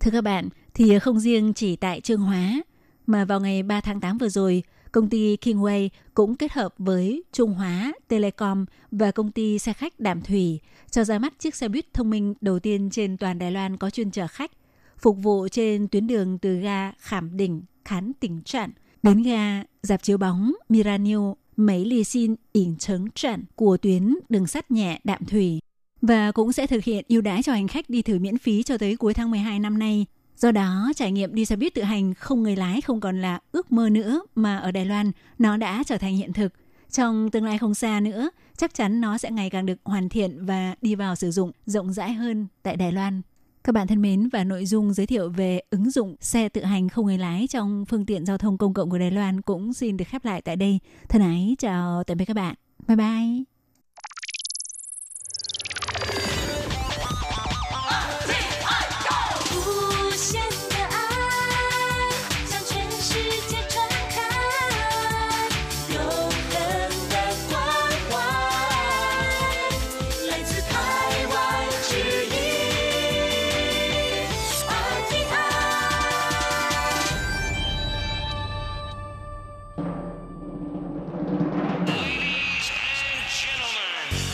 [0.00, 2.62] Thưa các bạn, thì không riêng chỉ tại Trương Hóa,
[3.06, 4.62] mà vào ngày 3 tháng 8 vừa rồi,
[4.92, 10.00] công ty Kingway cũng kết hợp với Trung Hóa Telecom và công ty xe khách
[10.00, 10.60] Đàm Thủy
[10.90, 13.90] cho ra mắt chiếc xe buýt thông minh đầu tiên trên toàn Đài Loan có
[13.90, 14.50] chuyên chở khách,
[14.98, 18.72] phục vụ trên tuyến đường từ ga Khảm Đỉnh, Khán Tỉnh Trạm
[19.02, 21.18] đến ga dạp chiếu bóng Miranil,
[21.56, 25.60] Mấy Lì Xin ỉn Trấn Trạm của tuyến đường sắt nhẹ Đạm Thủy
[26.02, 28.78] và cũng sẽ thực hiện ưu đãi cho hành khách đi thử miễn phí cho
[28.78, 30.06] tới cuối tháng 12 năm nay.
[30.40, 33.40] Do đó, trải nghiệm đi xe buýt tự hành không người lái không còn là
[33.52, 36.52] ước mơ nữa mà ở Đài Loan nó đã trở thành hiện thực.
[36.90, 40.46] Trong tương lai không xa nữa, chắc chắn nó sẽ ngày càng được hoàn thiện
[40.46, 43.22] và đi vào sử dụng rộng rãi hơn tại Đài Loan.
[43.64, 46.88] Các bạn thân mến và nội dung giới thiệu về ứng dụng xe tự hành
[46.88, 49.96] không người lái trong phương tiện giao thông công cộng của Đài Loan cũng xin
[49.96, 50.78] được khép lại tại đây.
[51.08, 52.54] Thân ái chào tạm biệt các bạn.
[52.88, 53.49] Bye bye.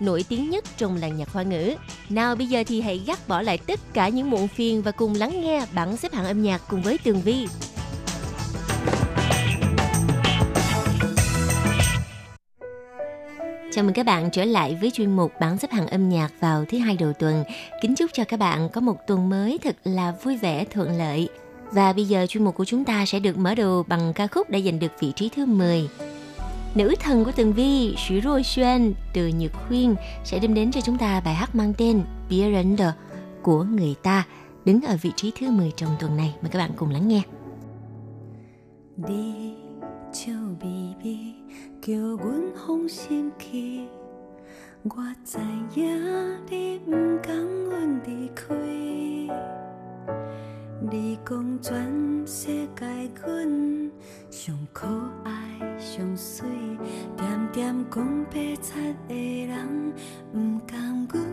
[0.00, 1.74] nổi tiếng nhất trong làng nhạc hoa ngữ.
[2.08, 5.14] Nào bây giờ thì hãy gác bỏ lại tất cả những muộn phiền và cùng
[5.14, 7.46] lắng nghe bảng xếp hạng âm nhạc cùng với Tường Vi.
[13.72, 16.64] Chào mừng các bạn trở lại với chuyên mục bảng xếp hạng âm nhạc vào
[16.68, 17.44] thứ hai đầu tuần.
[17.82, 21.28] Kính chúc cho các bạn có một tuần mới thật là vui vẻ, thuận lợi.
[21.72, 24.50] Và bây giờ chuyên mục của chúng ta sẽ được mở đầu bằng ca khúc
[24.50, 25.88] đã giành được vị trí thứ 10.
[26.76, 30.80] Nữ thần của Tường Vi, Xu Rô Xuân từ Nhược Khuyên sẽ đem đến cho
[30.80, 32.88] chúng ta bài hát mang tên Bia Render
[33.42, 34.26] của người ta
[34.64, 36.34] đứng ở vị trí thứ 10 trong tuần này.
[36.42, 37.22] Mời các bạn cùng lắng nghe.
[38.96, 39.54] Đi
[40.12, 41.18] chiều bì bì
[41.82, 43.80] kiều quân hong xiêm kỳ
[44.88, 45.98] qua dài giá
[46.50, 46.78] đi
[47.22, 49.28] cắn đi khuy
[50.80, 52.86] 你讲全世界
[53.24, 53.90] 阮
[54.30, 54.86] 上可
[55.24, 55.32] 爱
[55.78, 56.46] 上水，
[57.16, 59.94] 点点讲白贼的人
[60.34, 61.24] 唔甘阮，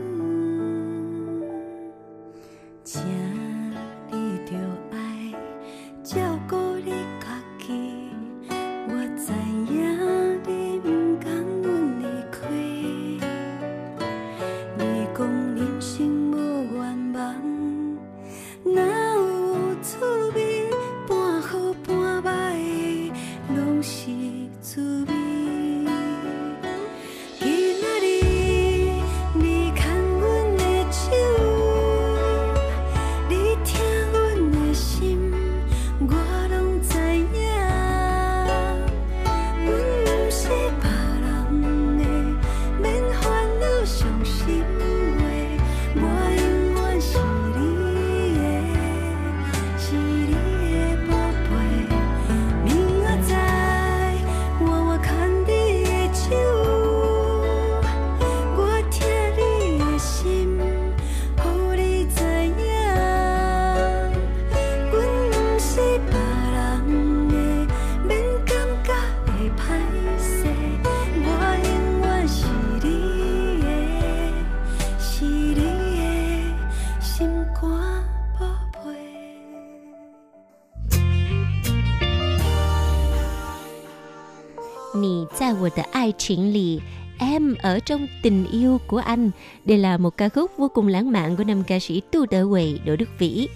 [86.13, 86.81] 我的爱情里
[87.19, 89.31] Em ở trong tình yêu của anh
[89.65, 92.47] Đây là một ca khúc vô cùng lãng mạn của nam ca sĩ Tu Đỡ
[92.51, 93.49] Quầy, Đỗ Đức Vĩ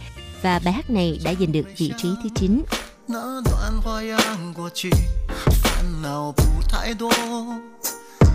[0.42, 2.62] Và bài hát này đã giành được vị trí thứ 9
[3.08, 4.88] 那段花样过去，
[5.62, 7.10] 烦恼不太多，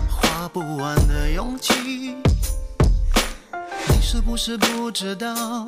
[0.08, 2.14] 花不完的勇气。
[3.88, 5.66] 你是不是不知道，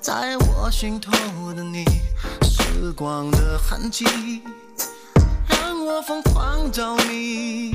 [0.00, 1.12] 在我心头
[1.54, 1.84] 的你，
[2.42, 4.69] 时光的痕迹，让
[5.83, 7.71] 我疯狂着迷。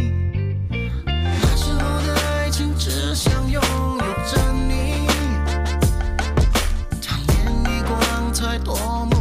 [1.10, 5.08] 那时候的爱情只想拥有着你，
[7.02, 8.76] 贪恋你光彩夺
[9.10, 9.15] 目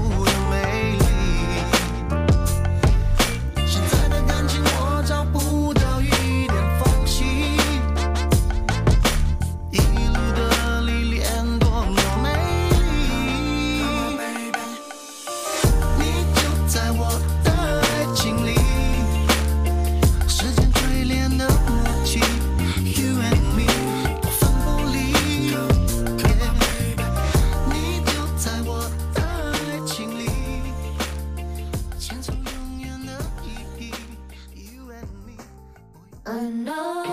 [36.66, 37.05] know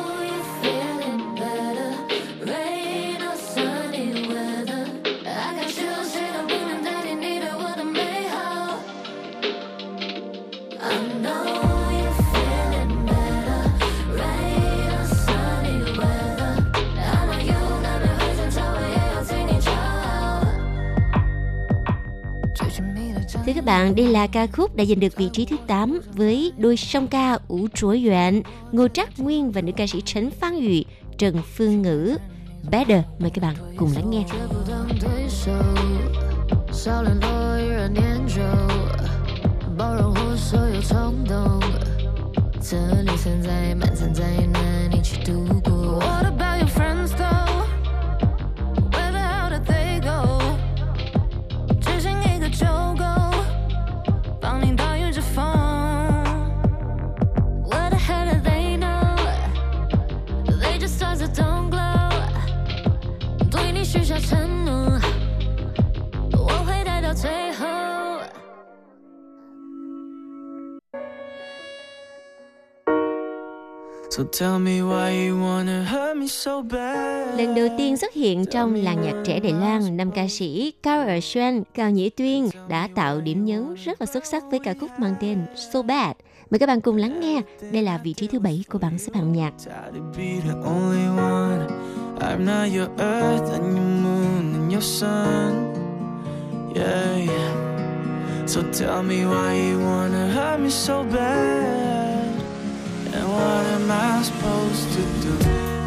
[23.62, 26.78] các bạn, đây là ca khúc đã giành được vị trí thứ 8 với đôi
[26.78, 28.42] song ca Ủ Trối Yuan,
[28.72, 30.84] Ngô Trác Nguyên và nữ ca sĩ Trấn Phan Yu,
[31.18, 32.18] Trần Phương Ngữ.
[32.72, 34.24] Better, mời các bạn cùng lắng nghe.
[34.24, 35.52] 绝不当对手，
[36.72, 38.42] 少联络依然念旧，
[39.78, 41.62] 包容或所有冲动，
[42.62, 46.00] 这里存在满残灾难一起度过。
[46.02, 46.51] What about
[77.37, 81.21] Lần đầu tiên xuất hiện trong làng nhạc trẻ Đài Loan, nam ca sĩ Cao
[81.23, 84.91] Xuân, Cao Nhĩ Tuyên đã tạo điểm nhấn rất là xuất sắc với ca khúc
[84.99, 85.39] mang tên
[85.73, 86.13] So Bad.
[86.51, 87.43] Mời các bạn cùng lắng nghe.
[87.73, 89.53] Đây là vị trí thứ bảy của bảng xếp hạng nhạc.
[92.21, 95.75] I'm not your earth and your moon and your sun.
[96.75, 97.53] Yeah, yeah.
[98.47, 102.12] So tell me why you wanna hurt me so bad.
[103.14, 105.34] And what am I supposed to do?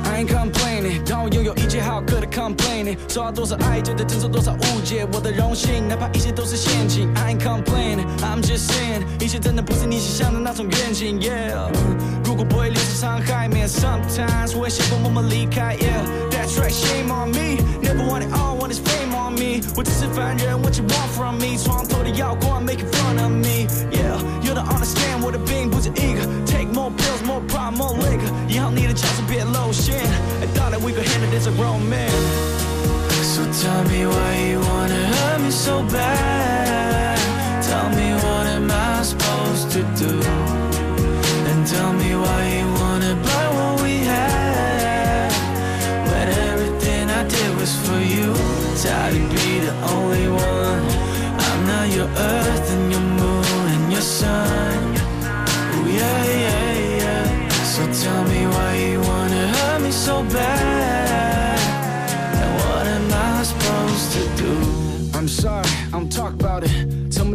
[0.05, 7.09] I ain't complaining，当我拥有一切好客的 complaining，受到多少爱就得承受多少误解，我的荣幸，哪怕一切都是陷阱。
[7.15, 11.21] I ain't complaining，I'm just saying，一切真的不是你想象的那种愿景。
[11.21, 11.71] Yeah，
[12.25, 15.77] 如果不会留下伤害，man sometimes 我会想过默默离开。
[15.77, 19.61] Yeah，that's right，shame on me，never want it all，want is fame on me。
[19.77, 21.57] 我只是凡人，what you want from me？
[21.57, 23.69] 床头的耀光，making fun of me。
[31.56, 32.10] Grown man.
[33.34, 36.15] So tell me why you wanna hurt me so bad.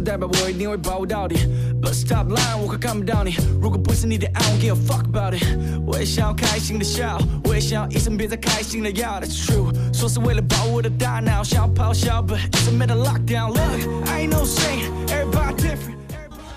[0.00, 1.36] 不代表我一定会把握到底。
[1.80, 3.34] But stop lying，我快看不到你。
[3.60, 5.44] 如果不是你的爱，我 give a fuck about it。
[5.86, 9.20] 我也想要开心的笑，我也想要一生别再开心的药。
[9.20, 13.48] That's true，说是为了保护我的大脑，想要咆哮，but it's a mental lockdown.
[13.48, 15.96] Look, I ain't no saint，everybody different。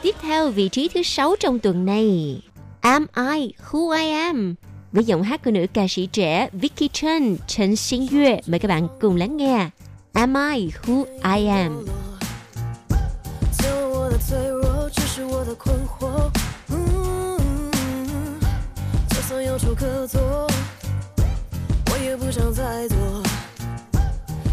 [0.01, 2.41] Tiếp theo vị trí thứ sáu trong tuần này,
[2.81, 4.55] Am I Who I Am
[4.91, 8.41] với giọng hát của nữ ca sĩ trẻ Vicky Chen, Trần Xin Yue.
[8.47, 9.69] Mời các bạn cùng lắng nghe
[10.13, 11.85] Am I Who I Am.
[15.44, 16.30] 的困惑。
[16.68, 17.70] 嗯，
[19.10, 20.48] 就算有处可躲，
[21.90, 22.96] 我也不想再躲。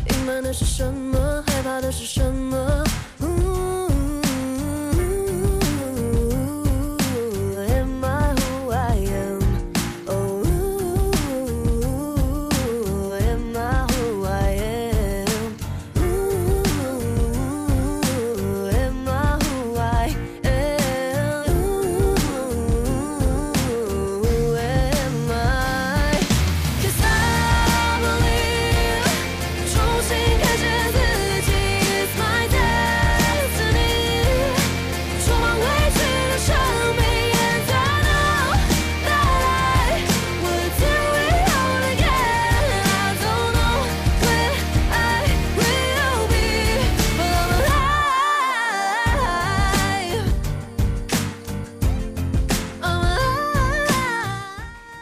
[0.09, 1.43] 隐瞒的是什么？
[1.47, 2.83] 害怕的是什么？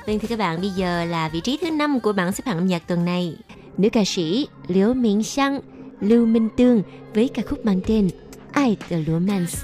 [0.10, 2.58] Vâng thưa các bạn, bây giờ là vị trí thứ năm của bảng xếp hạng
[2.58, 3.36] âm nhạc tuần này.
[3.78, 5.60] Nữ ca sĩ Liễu Minh Sang,
[6.02, 6.84] Lưu Minh Tương
[7.14, 8.10] với ca khúc mang tên
[8.52, 9.58] Ai 的 Romance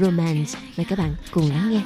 [0.00, 0.58] Romance.
[0.76, 1.80] Mời các bạn cùng lắng nghe.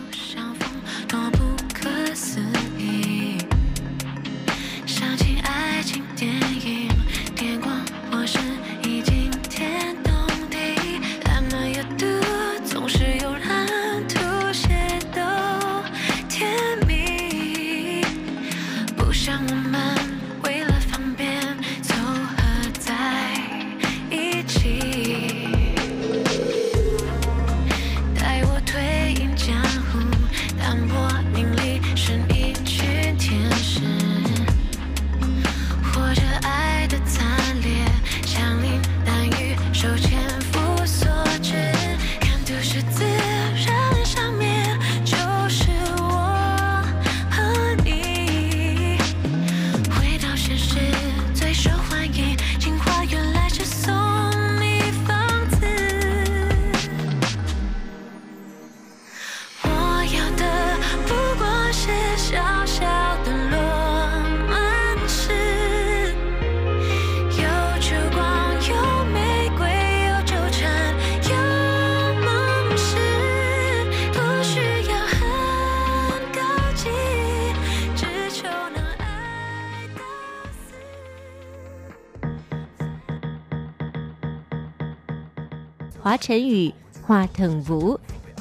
[86.01, 86.72] Hóa Trấn Yu,
[87.03, 87.95] Hoa Thần Vũ,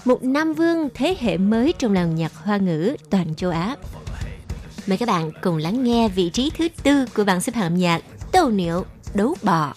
[0.05, 3.77] một nam vương thế hệ mới trong làng nhạc hoa ngữ toàn châu Á.
[4.87, 7.74] Mời các bạn cùng lắng nghe vị trí thứ tư của bảng xếp hạng âm
[7.74, 8.03] nhạc
[8.33, 9.74] Tâu Niệu Đấu Bò.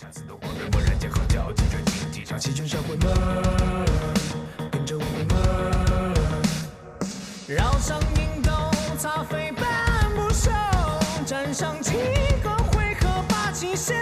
[7.50, 8.52] 绕上银斗，
[9.00, 9.66] 擦飞半
[10.16, 10.52] 不熟，
[11.26, 11.93] 站上几
[12.43, 13.95] 个回合，把情泄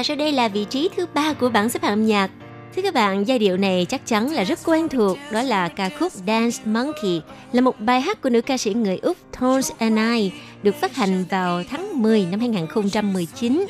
[0.00, 2.30] Và sau đây là vị trí thứ ba của bảng xếp hạng âm nhạc.
[2.76, 5.88] Thưa các bạn, giai điệu này chắc chắn là rất quen thuộc, đó là ca
[5.88, 7.20] khúc Dance Monkey,
[7.52, 10.30] là một bài hát của nữ ca sĩ người Úc Tones and I,
[10.62, 13.66] được phát hành vào tháng 10 năm 2019.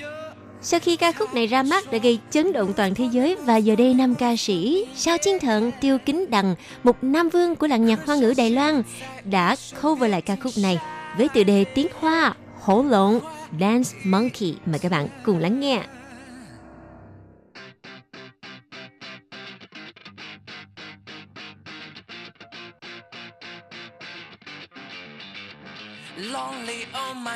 [0.63, 3.57] Sau khi ca khúc này ra mắt đã gây chấn động toàn thế giới và
[3.57, 6.55] giờ đây nam ca sĩ Sao Chiến Thận Tiêu Kính Đằng,
[6.85, 8.83] một nam vương của làng nhạc hoa ngữ Đài Loan,
[9.25, 10.79] đã cover lại ca khúc này
[11.19, 13.21] với tựa đề tiếng Hoa hổ lộn
[13.61, 14.55] Dance Monkey.
[14.67, 15.83] Mời các bạn cùng lắng nghe.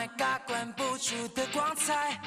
[0.05, 2.21] My god，关不住的光彩。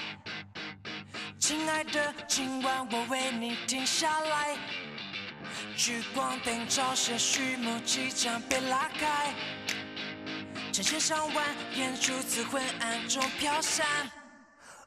[1.39, 4.57] 亲爱的，今晚我为你停下来。
[5.75, 9.32] 聚光灯照射序幕即将被拉开，
[10.73, 13.86] 成千上万眼珠子昏暗中飘闪。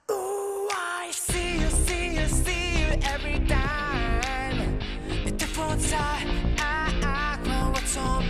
[0.08, 4.66] Ooh, I see you, see you, see you every time。
[5.24, 5.96] 你的风采，
[6.58, 8.24] 啊啊，让我崇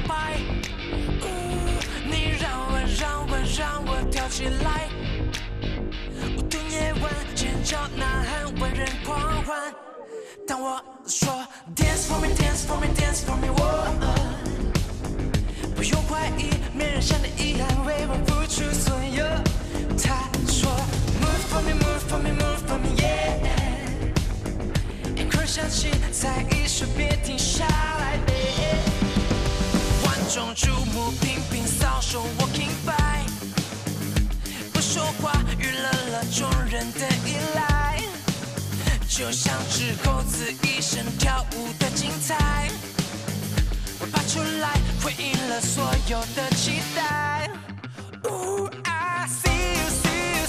[4.40, 4.88] 起来。
[6.34, 9.70] 无度夜晚，尖叫呐喊，万人狂欢。
[10.48, 11.28] 当我说
[11.76, 13.60] Dance for me, dance for me, dance for me，我
[15.76, 19.26] 不用怀疑，没人像你一样为我付出所有。
[19.98, 20.72] 他说
[21.20, 23.36] Move for me, move for me, move for me, yeah。
[25.18, 28.18] 音乐响起，再一首别停下来。
[30.06, 33.19] 万众瞩目，频频扫手，Walking by，
[35.80, 38.02] 乐了众人的依赖，
[39.08, 42.70] 就像只猴子一生跳舞的精彩，
[43.98, 47.50] 我爬出来，回应了所有的期待。
[48.24, 50.39] Ooh, I see you, see you,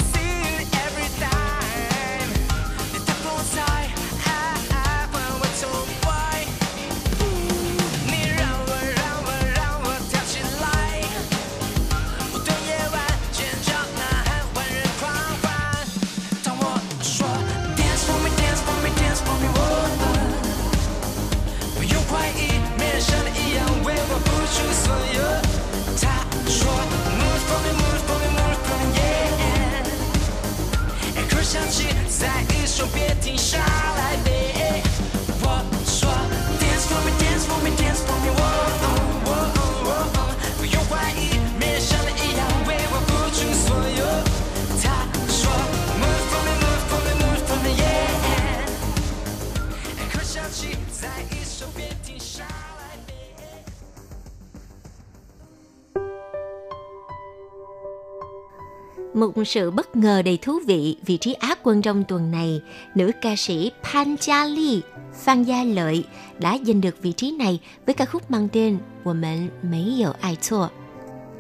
[59.47, 62.61] sự bất ngờ đầy thú vị vị trí Á quân trong tuần này,
[62.95, 64.83] nữ ca sĩ Pan Gia Ly,
[65.25, 66.05] Phan Gia Lợi
[66.39, 70.13] đã giành được vị trí này với ca khúc mang tên Của mệnh mấy dầu
[70.21, 70.69] ai thua.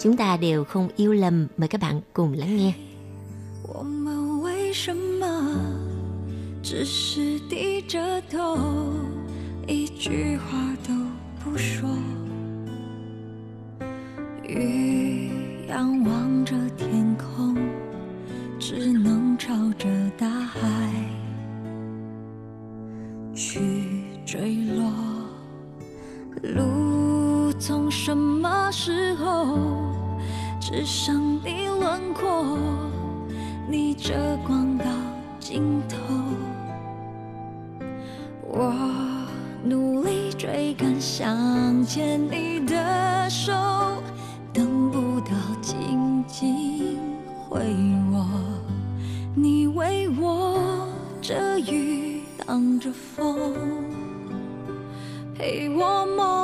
[0.00, 2.72] Chúng ta đều không yêu lầm, mời các bạn cùng lắng nghe.
[3.68, 5.26] 我们为什么
[6.62, 8.58] 只是低着头，
[9.66, 10.94] 一句话都
[11.42, 11.88] 不说？
[14.44, 15.30] 鱼
[15.68, 17.09] 仰望着天空，
[18.73, 19.85] 只能朝着
[20.17, 20.61] 大海
[23.35, 23.59] 去
[24.25, 24.89] 坠落
[26.41, 29.57] 路从什么时候
[30.57, 32.57] 只剩你轮廓
[33.69, 34.85] 逆着光到
[35.37, 35.97] 尽头
[38.47, 38.73] 我
[39.65, 43.51] 努力追赶想牵你的手
[55.51, 56.40] 给我梦，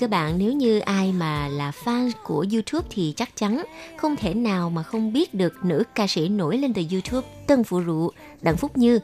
[0.00, 3.64] các bạn, nếu như ai mà là fan của YouTube thì chắc chắn
[3.96, 7.64] không thể nào mà không biết được nữ ca sĩ nổi lên từ YouTube Tân
[7.64, 8.10] Phụ Rụ,
[8.42, 8.98] Đặng Phúc Như.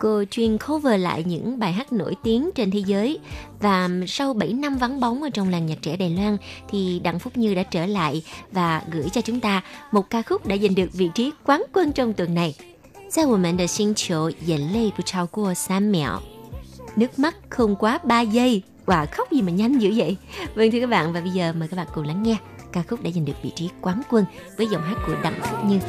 [0.00, 3.18] Cô chuyên cover lại những bài hát nổi tiếng trên thế giới
[3.60, 6.36] và sau 7 năm vắng bóng ở trong làng nhạc trẻ Đài Loan
[6.68, 8.22] thì Đặng Phúc Như đã trở lại
[8.52, 11.92] và gửi cho chúng ta một ca khúc đã giành được vị trí quán quân
[11.92, 12.54] trong tuần này.
[13.08, 16.20] 在我们的星球，眼泪不超过三秒。
[16.96, 18.62] nước mắt không quá 3 giây.
[18.91, 20.17] Wow, khóc gì mà nhanh dữ vậy?
[20.55, 22.37] Vâng thưa các bạn và bây giờ mời các bạn cùng lắng nghe
[22.71, 24.25] ca khúc đã giành được vị trí quán quân
[24.57, 25.79] với giọng hát của Đặng Phúc Như.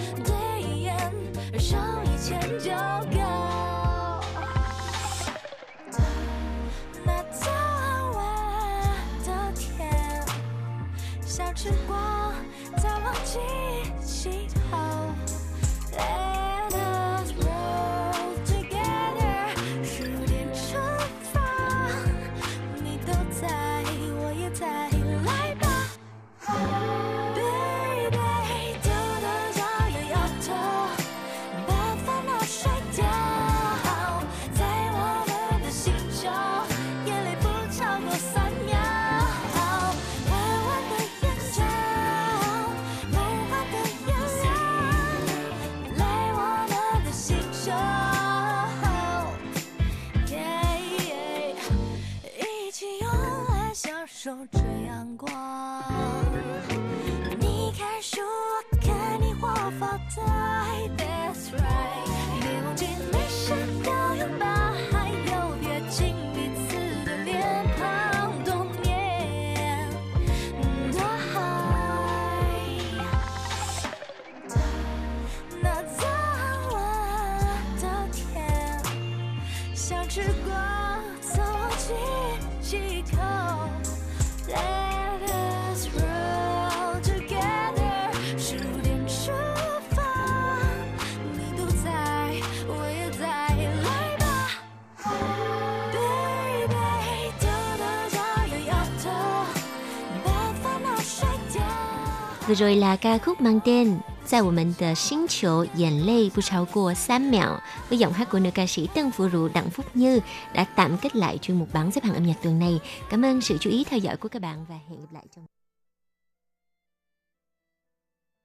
[102.53, 103.99] vừa rồi là ca khúc mang tên
[104.31, 108.31] Tại mình tờ sinh chiều dàn lê bu trao của Sam Mẹo với giọng hát
[108.31, 110.21] của nữ ca sĩ Tân Phụ Rũ Đặng Phúc Như
[110.55, 112.81] đã tạm kết lại chuyên mục bảng xếp hạng âm nhạc tuần này.
[113.11, 115.45] Cảm ơn sự chú ý theo dõi của các bạn và hẹn gặp lại trong